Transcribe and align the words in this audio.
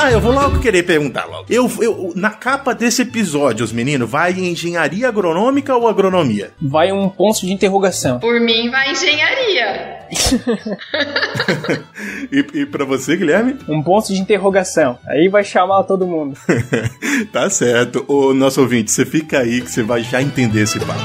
Ah, 0.00 0.12
eu 0.12 0.20
vou 0.20 0.32
logo 0.32 0.60
querer 0.60 0.84
perguntar 0.84 1.26
logo. 1.26 1.46
Eu, 1.50 1.68
eu, 1.80 2.12
na 2.14 2.30
capa 2.30 2.72
desse 2.72 3.02
episódio, 3.02 3.64
os 3.64 3.72
meninos, 3.72 4.08
vai 4.08 4.32
em 4.32 4.52
engenharia 4.52 5.08
agronômica 5.08 5.74
ou 5.74 5.88
agronomia? 5.88 6.52
Vai 6.62 6.92
um 6.92 7.08
ponto 7.08 7.40
de 7.40 7.52
interrogação. 7.52 8.20
Por 8.20 8.40
mim, 8.40 8.70
vai 8.70 8.92
engenharia. 8.92 9.98
e, 12.30 12.60
e 12.60 12.66
para 12.66 12.84
você, 12.84 13.16
Guilherme? 13.16 13.56
Um 13.68 13.82
ponto 13.82 14.12
de 14.12 14.20
interrogação. 14.20 15.00
Aí 15.08 15.28
vai 15.28 15.42
chamar 15.42 15.82
todo 15.82 16.06
mundo. 16.06 16.38
tá 17.32 17.50
certo. 17.50 18.04
O 18.06 18.32
nosso 18.32 18.60
ouvinte, 18.60 18.92
você 18.92 19.04
fica 19.04 19.40
aí 19.40 19.60
que 19.60 19.70
você 19.70 19.82
vai 19.82 20.04
já 20.04 20.22
entender 20.22 20.62
esse 20.62 20.78
papo. 20.78 21.00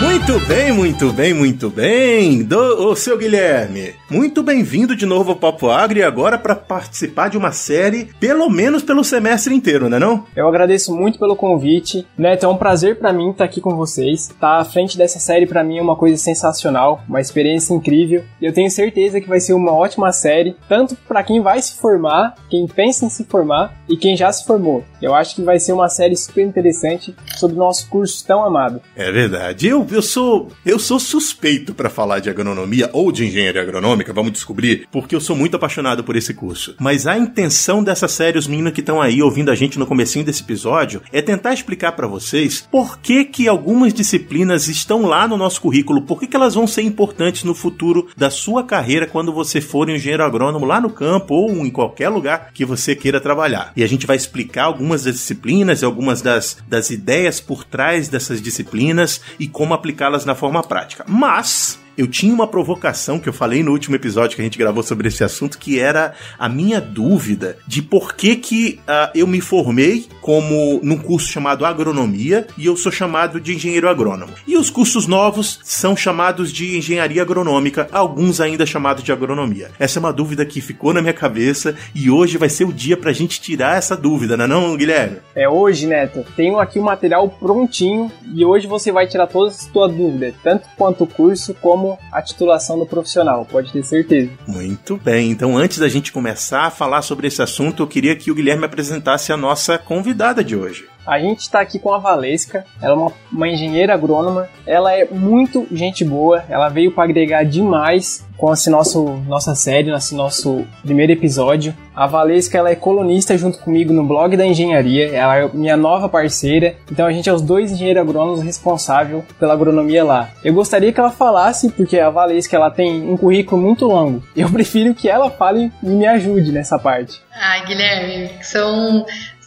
Muito 0.00 0.40
bem, 0.46 0.72
muito 0.72 1.12
bem, 1.12 1.34
muito 1.34 1.68
bem. 1.68 2.42
Do, 2.42 2.88
o 2.88 2.96
seu 2.96 3.18
Guilherme, 3.18 3.94
muito 4.14 4.44
bem-vindo 4.44 4.94
de 4.94 5.04
novo 5.04 5.32
ao 5.32 5.36
Papo 5.36 5.68
Agro 5.68 5.98
e 5.98 6.02
agora 6.02 6.38
para 6.38 6.54
participar 6.54 7.28
de 7.28 7.36
uma 7.36 7.50
série, 7.50 8.10
pelo 8.20 8.48
menos 8.48 8.84
pelo 8.84 9.02
semestre 9.02 9.52
inteiro, 9.52 9.88
né 9.88 9.98
não? 9.98 10.24
Eu 10.36 10.46
agradeço 10.46 10.94
muito 10.94 11.18
pelo 11.18 11.34
convite. 11.34 12.06
Neto, 12.16 12.46
é 12.46 12.48
um 12.48 12.56
prazer 12.56 12.96
para 12.96 13.12
mim 13.12 13.30
estar 13.30 13.42
aqui 13.42 13.60
com 13.60 13.74
vocês. 13.74 14.28
Estar 14.28 14.38
tá 14.38 14.58
à 14.58 14.64
frente 14.64 14.96
dessa 14.96 15.18
série 15.18 15.46
para 15.46 15.64
mim 15.64 15.78
é 15.78 15.82
uma 15.82 15.96
coisa 15.96 16.16
sensacional, 16.16 17.02
uma 17.08 17.20
experiência 17.20 17.74
incrível. 17.74 18.22
E 18.40 18.46
eu 18.46 18.52
tenho 18.52 18.70
certeza 18.70 19.20
que 19.20 19.28
vai 19.28 19.40
ser 19.40 19.52
uma 19.52 19.72
ótima 19.72 20.12
série, 20.12 20.54
tanto 20.68 20.94
para 21.08 21.24
quem 21.24 21.40
vai 21.40 21.60
se 21.60 21.74
formar, 21.74 22.36
quem 22.48 22.68
pensa 22.68 23.04
em 23.04 23.10
se 23.10 23.24
formar 23.24 23.74
e 23.88 23.96
quem 23.96 24.16
já 24.16 24.30
se 24.30 24.46
formou. 24.46 24.84
Eu 25.02 25.12
acho 25.12 25.34
que 25.34 25.42
vai 25.42 25.58
ser 25.58 25.72
uma 25.72 25.88
série 25.88 26.16
super 26.16 26.46
interessante 26.46 27.16
sobre 27.36 27.56
o 27.56 27.58
nosso 27.58 27.88
curso 27.88 28.24
tão 28.24 28.44
amado. 28.44 28.80
É 28.94 29.10
verdade. 29.10 29.66
Eu 29.66 29.84
eu 29.90 30.02
sou 30.02 30.52
eu 30.64 30.78
sou 30.78 31.00
suspeito 31.00 31.74
para 31.74 31.90
falar 31.90 32.20
de 32.20 32.30
agronomia 32.30 32.88
ou 32.92 33.10
de 33.10 33.26
engenharia 33.26 33.60
agronômica, 33.60 34.03
vamos 34.12 34.32
descobrir, 34.32 34.86
porque 34.90 35.14
eu 35.14 35.20
sou 35.20 35.36
muito 35.36 35.56
apaixonado 35.56 36.04
por 36.04 36.16
esse 36.16 36.34
curso. 36.34 36.74
Mas 36.78 37.06
a 37.06 37.16
intenção 37.16 37.82
dessa 37.82 38.08
série, 38.08 38.38
os 38.38 38.46
meninos 38.46 38.72
que 38.72 38.80
estão 38.80 39.00
aí 39.00 39.22
ouvindo 39.22 39.50
a 39.50 39.54
gente 39.54 39.78
no 39.78 39.86
comecinho 39.86 40.24
desse 40.24 40.42
episódio, 40.42 41.02
é 41.12 41.22
tentar 41.22 41.52
explicar 41.52 41.92
para 41.92 42.06
vocês 42.06 42.66
por 42.70 42.98
que 42.98 43.24
que 43.24 43.48
algumas 43.48 43.94
disciplinas 43.94 44.68
estão 44.68 45.02
lá 45.02 45.26
no 45.26 45.36
nosso 45.36 45.60
currículo, 45.60 46.02
por 46.02 46.20
que 46.20 46.26
que 46.26 46.36
elas 46.36 46.54
vão 46.54 46.66
ser 46.66 46.82
importantes 46.82 47.44
no 47.44 47.54
futuro 47.54 48.08
da 48.16 48.30
sua 48.30 48.64
carreira 48.64 49.06
quando 49.06 49.32
você 49.32 49.60
for 49.60 49.88
um 49.88 49.94
engenheiro 49.94 50.24
agrônomo 50.24 50.64
lá 50.64 50.80
no 50.80 50.90
campo 50.90 51.34
ou 51.34 51.50
em 51.64 51.70
qualquer 51.70 52.08
lugar 52.08 52.50
que 52.52 52.64
você 52.64 52.94
queira 52.94 53.20
trabalhar. 53.20 53.72
E 53.76 53.82
a 53.82 53.86
gente 53.86 54.06
vai 54.06 54.16
explicar 54.16 54.64
algumas 54.64 55.04
das 55.04 55.14
disciplinas 55.14 55.82
e 55.82 55.84
algumas 55.84 56.22
das, 56.22 56.58
das 56.68 56.90
ideias 56.90 57.40
por 57.40 57.64
trás 57.64 58.08
dessas 58.08 58.40
disciplinas 58.40 59.20
e 59.38 59.46
como 59.46 59.74
aplicá-las 59.74 60.24
na 60.24 60.34
forma 60.34 60.62
prática. 60.62 61.04
Mas 61.08 61.78
eu 61.96 62.06
tinha 62.06 62.34
uma 62.34 62.46
provocação 62.46 63.18
que 63.18 63.28
eu 63.28 63.32
falei 63.32 63.62
no 63.62 63.72
último 63.72 63.96
episódio 63.96 64.36
que 64.36 64.42
a 64.42 64.44
gente 64.44 64.58
gravou 64.58 64.82
sobre 64.82 65.08
esse 65.08 65.22
assunto, 65.22 65.58
que 65.58 65.78
era 65.78 66.14
a 66.38 66.48
minha 66.48 66.80
dúvida 66.80 67.56
de 67.66 67.82
por 67.82 68.14
que 68.14 68.36
que 68.36 68.80
uh, 68.82 69.10
eu 69.14 69.26
me 69.26 69.40
formei 69.40 70.06
como 70.20 70.80
num 70.82 70.98
curso 70.98 71.28
chamado 71.28 71.64
agronomia 71.64 72.46
e 72.56 72.66
eu 72.66 72.76
sou 72.76 72.90
chamado 72.90 73.40
de 73.40 73.54
engenheiro 73.54 73.88
agrônomo. 73.88 74.32
E 74.46 74.56
os 74.56 74.70
cursos 74.70 75.06
novos 75.06 75.60
são 75.62 75.96
chamados 75.96 76.52
de 76.52 76.76
engenharia 76.76 77.22
agronômica, 77.22 77.88
alguns 77.92 78.40
ainda 78.40 78.66
chamados 78.66 79.02
de 79.02 79.12
agronomia. 79.12 79.70
Essa 79.78 79.98
é 79.98 80.00
uma 80.00 80.12
dúvida 80.12 80.44
que 80.44 80.60
ficou 80.60 80.92
na 80.92 81.02
minha 81.02 81.12
cabeça 81.12 81.74
e 81.94 82.10
hoje 82.10 82.38
vai 82.38 82.48
ser 82.48 82.64
o 82.64 82.72
dia 82.72 82.96
pra 82.96 83.12
gente 83.12 83.40
tirar 83.40 83.76
essa 83.76 83.96
dúvida, 83.96 84.36
não 84.36 84.44
é 84.44 84.48
não, 84.48 84.76
Guilherme? 84.76 85.18
É 85.34 85.48
hoje, 85.48 85.86
Neto. 85.86 86.24
Tenho 86.36 86.58
aqui 86.58 86.78
o 86.78 86.82
material 86.82 87.28
prontinho 87.28 88.10
e 88.34 88.44
hoje 88.44 88.66
você 88.66 88.90
vai 88.90 89.06
tirar 89.06 89.26
todas 89.26 89.54
as 89.54 89.70
suas 89.72 89.92
dúvidas, 89.92 90.34
tanto 90.42 90.68
quanto 90.76 91.04
o 91.04 91.06
curso 91.06 91.54
como 91.54 91.83
como 91.84 91.98
a 92.10 92.22
titulação 92.22 92.78
do 92.78 92.86
profissional, 92.86 93.44
pode 93.44 93.70
ter 93.70 93.84
certeza. 93.84 94.30
Muito 94.46 94.96
bem, 94.96 95.30
então 95.30 95.56
antes 95.58 95.78
da 95.78 95.88
gente 95.88 96.10
começar 96.10 96.62
a 96.62 96.70
falar 96.70 97.02
sobre 97.02 97.26
esse 97.26 97.42
assunto, 97.42 97.82
eu 97.82 97.86
queria 97.86 98.16
que 98.16 98.30
o 98.30 98.34
Guilherme 98.34 98.64
apresentasse 98.64 99.32
a 99.32 99.36
nossa 99.36 99.76
convidada 99.76 100.42
de 100.42 100.56
hoje. 100.56 100.88
A 101.06 101.18
gente 101.18 101.40
está 101.40 101.60
aqui 101.60 101.78
com 101.78 101.92
a 101.92 101.98
Valesca, 101.98 102.64
ela 102.80 102.94
é 102.94 102.96
uma, 102.96 103.12
uma, 103.30 103.48
engenheira 103.48 103.94
agrônoma, 103.94 104.48
ela 104.66 104.92
é 104.92 105.04
muito 105.04 105.66
gente 105.70 106.04
boa, 106.04 106.44
ela 106.48 106.68
veio 106.68 106.92
para 106.92 107.04
agregar 107.04 107.44
demais 107.44 108.24
com 108.36 108.52
esse 108.52 108.68
nosso, 108.68 109.04
nossa 109.26 109.54
série, 109.54 109.90
esse 109.90 110.14
nosso 110.14 110.64
primeiro 110.82 111.12
episódio. 111.12 111.74
A 111.94 112.06
Valesca 112.06 112.58
ela 112.58 112.70
é 112.70 112.74
colunista 112.74 113.38
junto 113.38 113.58
comigo 113.58 113.92
no 113.92 114.04
blog 114.04 114.36
da 114.36 114.44
engenharia, 114.44 115.14
ela 115.14 115.36
é 115.36 115.48
minha 115.52 115.76
nova 115.76 116.08
parceira, 116.08 116.74
então 116.90 117.06
a 117.06 117.12
gente 117.12 117.28
é 117.28 117.32
os 117.32 117.42
dois 117.42 117.70
engenheiros 117.70 118.02
agrônomos 118.02 118.42
responsáveis 118.42 119.22
pela 119.38 119.52
agronomia 119.52 120.04
lá. 120.04 120.30
Eu 120.42 120.52
gostaria 120.52 120.92
que 120.92 120.98
ela 120.98 121.10
falasse, 121.10 121.70
porque 121.70 121.98
a 121.98 122.10
Valesca 122.10 122.56
ela 122.56 122.70
tem 122.70 123.08
um 123.08 123.16
currículo 123.16 123.60
muito 123.60 123.86
longo, 123.86 124.22
eu 124.34 124.50
prefiro 124.52 124.94
que 124.94 125.08
ela 125.08 125.30
fale 125.30 125.70
e 125.82 125.86
me 125.86 126.06
ajude 126.06 126.50
nessa 126.50 126.78
parte. 126.78 127.20
Ai, 127.32 127.64
Guilherme, 127.66 128.30
são 128.42 129.04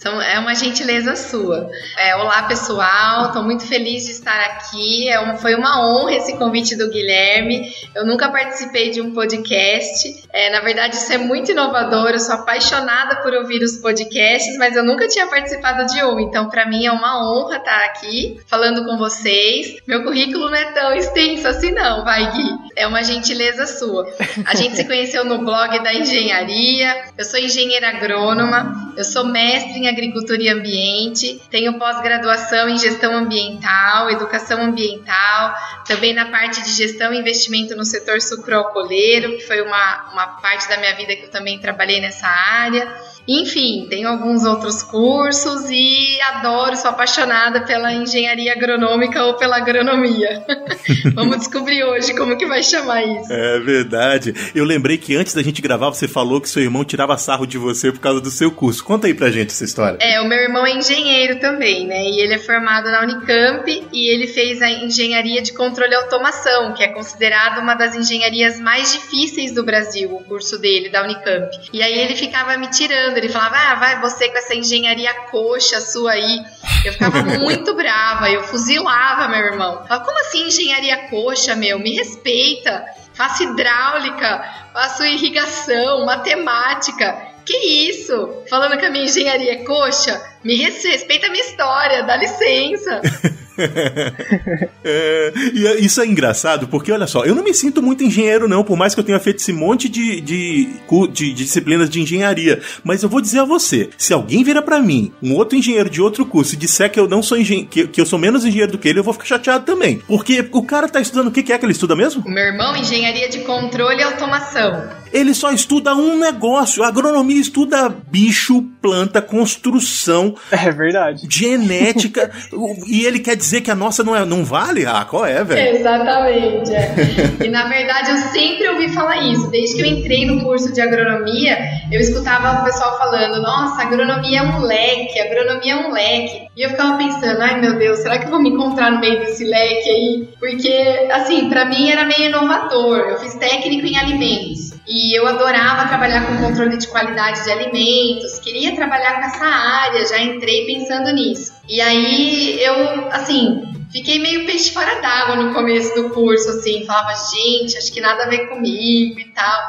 então, 0.07 0.22
é 0.22 0.40
uma 0.40 0.56
gentileza 0.56 1.18
sua. 1.18 1.69
É, 1.97 2.16
olá, 2.16 2.44
pessoal. 2.44 3.28
Estou 3.28 3.44
muito 3.44 3.68
feliz 3.68 4.06
de 4.06 4.12
estar 4.12 4.40
aqui. 4.40 5.09
É 5.09 5.19
um, 5.19 5.38
foi 5.38 5.53
uma 5.53 5.85
honra 5.85 6.16
esse 6.16 6.38
convite 6.38 6.78
do 6.78 6.90
Guilherme. 6.90 7.69
Eu 7.94 8.06
nunca 8.06 8.29
participei 8.29 8.90
de 8.90 9.01
um 9.01 9.13
podcast. 9.13 10.23
É, 10.31 10.50
na 10.50 10.62
verdade, 10.62 10.95
isso 10.95 11.12
é 11.12 11.18
muito 11.18 11.51
inovador. 11.51 12.12
Eu 12.12 12.19
sou 12.19 12.35
apaixonada 12.35 13.18
por 13.18 13.34
ouvir 13.34 13.62
os 13.62 13.78
podcasts, 13.78 14.57
mas 14.57 14.78
eu 14.78 14.85
nunca 14.85 15.09
tinha 15.09 15.28
participado 15.28 15.85
de 15.88 16.01
um. 16.06 16.22
Então, 16.22 16.50
para 16.50 16.66
mim 16.66 16.85
é 16.85 16.91
uma 16.91 17.22
honra 17.22 17.57
estar 17.57 17.84
aqui 17.84 18.39
falando 18.47 18.85
com 18.85 18.97
vocês. 18.97 19.75
Meu 19.85 20.06
currículo 20.06 20.50
não 20.50 20.56
é 20.56 20.72
tão 20.72 20.94
extenso 20.94 21.50
assim, 21.50 21.72
não, 21.72 22.06
vai, 22.06 22.31
Gui. 22.31 22.66
É 22.77 22.85
uma 22.85 23.03
gentileza 23.03 23.65
sua. 23.65 24.05
A 24.45 24.55
gente 24.55 24.75
se 24.75 24.85
conheceu 24.85 25.25
no 25.25 25.39
blog 25.39 25.83
da 25.83 25.93
engenharia. 25.93 27.05
Eu 27.17 27.25
sou 27.25 27.39
engenheira 27.39 27.89
agrônoma. 27.89 28.88
Eu 28.97 29.03
sou 29.03 29.25
mestre 29.25 29.77
em 29.77 29.88
Agricultura 29.88 30.41
e 30.41 30.49
Ambiente, 30.49 31.39
tenho 31.51 31.77
pós-graduação 31.77 32.67
em 32.67 32.79
Gestão 32.79 33.15
Ambiental, 33.15 34.09
Educação 34.09 34.59
Ambiental, 34.59 35.55
também 35.85 36.15
na 36.15 36.25
parte 36.25 36.63
de 36.63 36.71
Gestão 36.71 37.13
e 37.13 37.19
Investimento 37.19 37.75
no 37.75 37.85
setor 37.85 38.19
sucroalcooleiro, 38.19 39.38
que 39.38 39.41
foi 39.41 39.61
uma, 39.61 40.11
uma 40.11 40.27
parte 40.41 40.67
da 40.67 40.77
minha 40.77 40.95
vida 40.95 41.15
que 41.15 41.25
eu 41.25 41.29
também 41.29 41.59
trabalhei 41.59 42.01
nessa 42.01 42.27
área. 42.27 42.91
Enfim, 43.27 43.88
tenho 43.89 44.07
alguns 44.07 44.45
outros 44.45 44.81
cursos 44.81 45.69
e 45.69 46.17
adoro, 46.21 46.77
sou 46.77 46.89
apaixonada 46.89 47.61
pela 47.61 47.91
engenharia 47.91 48.53
agronômica 48.53 49.23
ou 49.25 49.35
pela 49.35 49.57
agronomia. 49.57 50.45
Vamos 51.13 51.39
descobrir 51.39 51.83
hoje 51.83 52.15
como 52.15 52.38
que 52.38 52.45
vai 52.45 52.63
chamar 52.63 53.03
isso. 53.03 53.31
É 53.31 53.59
verdade. 53.59 54.33
Eu 54.55 54.63
lembrei 54.63 54.97
que 54.97 55.15
antes 55.15 55.33
da 55.33 55.43
gente 55.43 55.61
gravar, 55.61 55.89
você 55.89 56.07
falou 56.07 56.39
que 56.39 56.47
seu 56.47 56.61
irmão 56.61 56.85
tirava 56.85 57.17
sarro 57.17 57.45
de 57.45 57.57
você 57.57 57.91
por 57.91 57.99
causa 57.99 58.21
do 58.21 58.31
seu 58.31 58.49
curso. 58.49 58.83
Conta 58.83 59.07
aí 59.07 59.13
pra 59.13 59.29
gente 59.29 59.49
essa 59.49 59.65
história. 59.65 59.97
É, 59.99 60.21
o 60.21 60.27
meu 60.27 60.38
irmão 60.38 60.65
é 60.65 60.71
engenheiro 60.71 61.39
também, 61.39 61.85
né? 61.85 62.03
E 62.05 62.21
ele 62.21 62.35
é 62.35 62.39
formado 62.39 62.89
na 62.89 63.01
Unicamp 63.01 63.88
e 63.91 64.09
ele 64.09 64.27
fez 64.27 64.61
a 64.61 64.69
engenharia 64.69 65.41
de 65.41 65.53
controle 65.53 65.91
e 65.91 65.95
automação, 65.95 66.73
que 66.73 66.83
é 66.83 66.88
considerado 66.88 67.59
uma 67.59 67.75
das 67.75 67.94
engenharias 67.94 68.57
mais 68.59 68.94
difíceis 68.94 69.53
do 69.53 69.65
Brasil, 69.65 70.15
o 70.15 70.23
curso 70.23 70.57
dele, 70.57 70.89
da 70.89 71.03
Unicamp. 71.03 71.49
E 71.73 71.81
aí 71.81 71.99
ele 71.99 72.15
ficava 72.15 72.57
me 72.57 72.67
tirando 72.67 73.16
ele 73.17 73.29
falava, 73.29 73.55
ah, 73.55 73.75
vai 73.75 74.01
você 74.01 74.29
com 74.29 74.38
essa 74.38 74.55
engenharia 74.55 75.13
coxa 75.31 75.81
sua 75.81 76.11
aí. 76.11 76.45
Eu 76.85 76.94
ficava 76.94 77.22
muito 77.39 77.73
brava, 77.73 78.29
eu 78.29 78.44
fuzilava 78.44 79.28
meu 79.28 79.39
irmão. 79.39 79.85
Falava, 79.88 80.05
como 80.05 80.19
assim 80.19 80.47
engenharia 80.47 81.09
coxa, 81.09 81.56
meu? 81.56 81.79
Me 81.79 81.95
respeita. 81.95 82.85
Faço 83.13 83.44
hidráulica, 83.44 84.69
faço 84.73 85.03
irrigação, 85.03 86.06
matemática. 86.06 87.27
Que 87.44 87.89
isso? 87.89 88.44
Falando 88.50 88.77
que 88.77 88.85
a 88.85 88.91
minha 88.91 89.06
engenharia 89.06 89.53
é 89.53 89.63
coxa? 89.63 90.22
Me 90.44 90.56
respeita 90.56 91.27
a 91.27 91.29
minha 91.29 91.44
história, 91.44 92.03
dá 92.03 92.16
licença. 92.16 93.01
é, 94.84 95.34
e 95.53 95.68
é, 95.68 95.79
isso 95.79 96.00
é 96.01 96.06
engraçado, 96.06 96.68
porque 96.68 96.91
olha 96.91 97.07
só, 97.07 97.25
eu 97.25 97.35
não 97.35 97.44
me 97.44 97.53
sinto 97.53 97.81
muito 97.81 98.03
engenheiro, 98.03 98.47
não, 98.47 98.63
por 98.63 98.78
mais 98.78 98.94
que 98.94 99.00
eu 99.00 99.03
tenha 99.03 99.19
feito 99.19 99.39
esse 99.39 99.51
monte 99.51 99.89
de, 99.89 100.21
de, 100.21 100.69
de, 101.12 101.33
disciplinas 101.33 101.89
de 101.89 102.01
engenharia. 102.01 102.62
Mas 102.83 103.04
eu 103.04 103.09
vou 103.09 103.21
dizer 103.21 103.39
a 103.39 103.45
você: 103.45 103.89
se 103.98 104.13
alguém 104.13 104.44
vira 104.44 104.62
para 104.62 104.80
mim, 104.80 105.12
um 105.21 105.33
outro 105.33 105.57
engenheiro 105.57 105.89
de 105.89 106.01
outro 106.01 106.25
curso, 106.25 106.54
e 106.54 106.57
disser 106.57 106.92
que 106.92 107.00
eu 107.00 107.07
não 107.07 107.24
sou 107.24 107.38
engenheiro, 107.38 107.69
que, 107.69 107.88
que, 107.88 108.01
eu 108.01 108.06
sou 108.06 108.19
menos 108.19 108.45
engenheiro 108.45 108.71
do 108.71 108.77
que 108.77 108.88
ele, 108.88 109.00
eu 109.00 109.04
vou 109.04 109.13
ficar 109.13 109.25
chateado 109.25 109.65
também. 109.65 110.01
Porque 110.07 110.48
o 110.51 110.63
cara 110.63 110.88
tá 110.88 111.01
estudando 111.01 111.27
o 111.27 111.31
que, 111.31 111.44
que 111.44 111.51
é 111.51 111.57
que 111.57 111.65
ele 111.65 111.71
estuda 111.71 111.95
mesmo? 111.95 112.24
O 112.25 112.30
meu 112.30 112.44
irmão, 112.44 112.75
engenharia 112.75 113.30
de 113.30 113.39
controle 113.39 114.00
e 114.00 114.04
automação. 114.04 114.89
Ele 115.12 115.33
só 115.33 115.51
estuda 115.51 115.95
um 115.95 116.18
negócio. 116.18 116.83
A 116.83 116.88
agronomia 116.88 117.42
estuda 117.42 117.89
bicho, 117.89 118.63
planta, 118.81 119.21
construção. 119.21 120.36
É 120.51 120.71
verdade. 120.71 121.27
Genética. 121.30 122.31
e 122.88 123.06
ele 123.06 123.19
quer 123.19 123.36
dizer 123.36 123.48
dizer 123.57 123.62
que 123.62 123.71
a 123.71 123.75
nossa 123.75 124.04
não, 124.04 124.15
é, 124.15 124.25
não 124.25 124.44
vale? 124.44 124.86
Ah, 124.86 125.06
qual 125.09 125.25
é, 125.25 125.44
velho? 125.44 125.77
Exatamente. 125.77 126.74
É. 126.74 126.95
e 127.44 127.50
na 127.50 127.68
verdade 127.68 128.12
eu 128.12 128.18
sempre 128.18 128.68
ouvi 128.69 128.89
falar 128.89 129.18
isso. 129.31 129.50
Desde 129.50 129.75
que 129.75 129.81
eu 129.81 129.86
entrei 129.86 130.25
no 130.25 130.44
curso 130.44 130.74
de 130.74 130.81
agronomia, 130.81 131.57
eu 131.92 132.00
escutava 132.00 132.62
o 132.62 132.63
pessoal 132.65 132.98
falando: 132.98 133.42
nossa, 133.42 133.81
agronomia 133.81 134.39
é 134.39 134.44
um 134.44 134.59
leque, 134.59 135.19
agronomia 135.19 135.74
é 135.74 135.88
um 135.88 135.92
leque. 135.92 136.48
E 136.56 136.62
eu 136.62 136.69
ficava 136.69 136.98
pensando: 136.98 137.42
ai 137.42 137.59
meu 137.59 137.77
Deus, 137.77 138.00
será 138.00 138.19
que 138.19 138.25
eu 138.25 138.31
vou 138.31 138.42
me 138.42 138.50
encontrar 138.50 138.92
no 138.92 139.00
meio 139.00 139.19
desse 139.19 139.44
leque 139.45 139.89
aí? 139.89 140.30
Porque, 140.39 141.09
assim, 141.12 141.50
para 141.50 141.65
mim 141.65 141.89
era 141.89 142.06
meio 142.06 142.30
inovador. 142.30 142.98
Eu 142.98 143.19
fiz 143.19 143.33
técnico 143.36 143.86
em 143.86 143.98
alimentos. 143.98 144.77
E 144.88 144.96
E 144.99 145.15
eu 145.15 145.27
adorava 145.27 145.88
trabalhar 145.88 146.25
com 146.25 146.38
controle 146.38 146.75
de 146.75 146.88
qualidade 146.88 147.44
de 147.44 147.51
alimentos, 147.51 148.39
queria 148.39 148.75
trabalhar 148.75 149.19
com 149.19 149.25
essa 149.27 149.45
área, 149.45 150.03
já 150.07 150.17
entrei 150.17 150.65
pensando 150.65 151.13
nisso. 151.13 151.53
E 151.69 151.79
aí 151.79 152.59
eu, 152.59 153.07
assim, 153.11 153.61
fiquei 153.91 154.17
meio 154.17 154.47
peixe 154.47 154.71
fora 154.71 154.99
d'água 154.99 155.35
no 155.35 155.53
começo 155.53 155.94
do 155.94 156.09
curso, 156.09 156.49
assim, 156.49 156.83
falava, 156.88 157.13
gente, 157.13 157.77
acho 157.77 157.94
que 157.94 158.01
nada 158.01 158.23
a 158.23 158.27
ver 158.27 158.47
comigo 158.47 159.19
e 159.19 159.25
tal. 159.25 159.61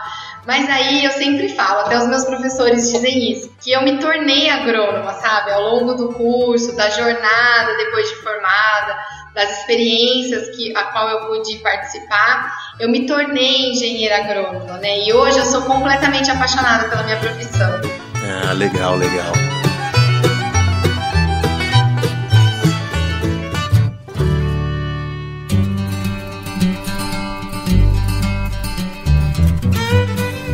Mas 0.46 0.66
aí 0.70 1.04
eu 1.04 1.10
sempre 1.10 1.50
falo, 1.50 1.80
até 1.80 1.98
os 1.98 2.06
meus 2.06 2.24
professores 2.24 2.90
dizem 2.90 3.30
isso, 3.30 3.52
que 3.62 3.70
eu 3.70 3.82
me 3.82 3.98
tornei 3.98 4.48
agrônoma, 4.48 5.12
sabe? 5.12 5.52
Ao 5.52 5.60
longo 5.60 5.92
do 5.92 6.14
curso, 6.14 6.74
da 6.74 6.88
jornada 6.88 7.76
depois 7.76 8.08
de 8.08 8.16
formada, 8.16 8.96
das 9.38 9.60
experiências 9.60 10.56
que, 10.56 10.76
a 10.76 10.82
qual 10.86 11.08
eu 11.10 11.28
pude 11.28 11.58
participar, 11.58 12.52
eu 12.80 12.88
me 12.90 13.06
tornei 13.06 13.70
engenheira 13.70 14.16
agrônoma, 14.16 14.78
né? 14.78 15.06
E 15.06 15.12
hoje 15.12 15.38
eu 15.38 15.44
sou 15.44 15.62
completamente 15.62 16.28
apaixonada 16.28 16.88
pela 16.88 17.04
minha 17.04 17.16
profissão. 17.18 17.80
Ah, 18.44 18.52
legal, 18.52 18.96
legal. 18.96 19.32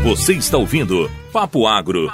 Você 0.05 0.35
está 0.35 0.59
ouvindo 0.59 1.11
Papo 1.33 1.67
Agro, 1.67 2.13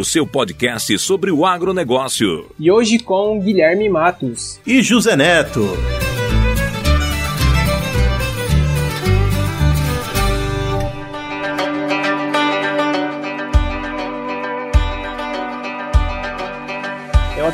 o 0.00 0.04
seu 0.04 0.26
podcast 0.26 0.98
sobre 0.98 1.30
o 1.30 1.44
agronegócio. 1.44 2.46
E 2.58 2.70
hoje 2.70 2.98
com 2.98 3.38
Guilherme 3.38 3.88
Matos 3.88 4.58
e 4.66 4.82
José 4.82 5.14
Neto. 5.14 5.60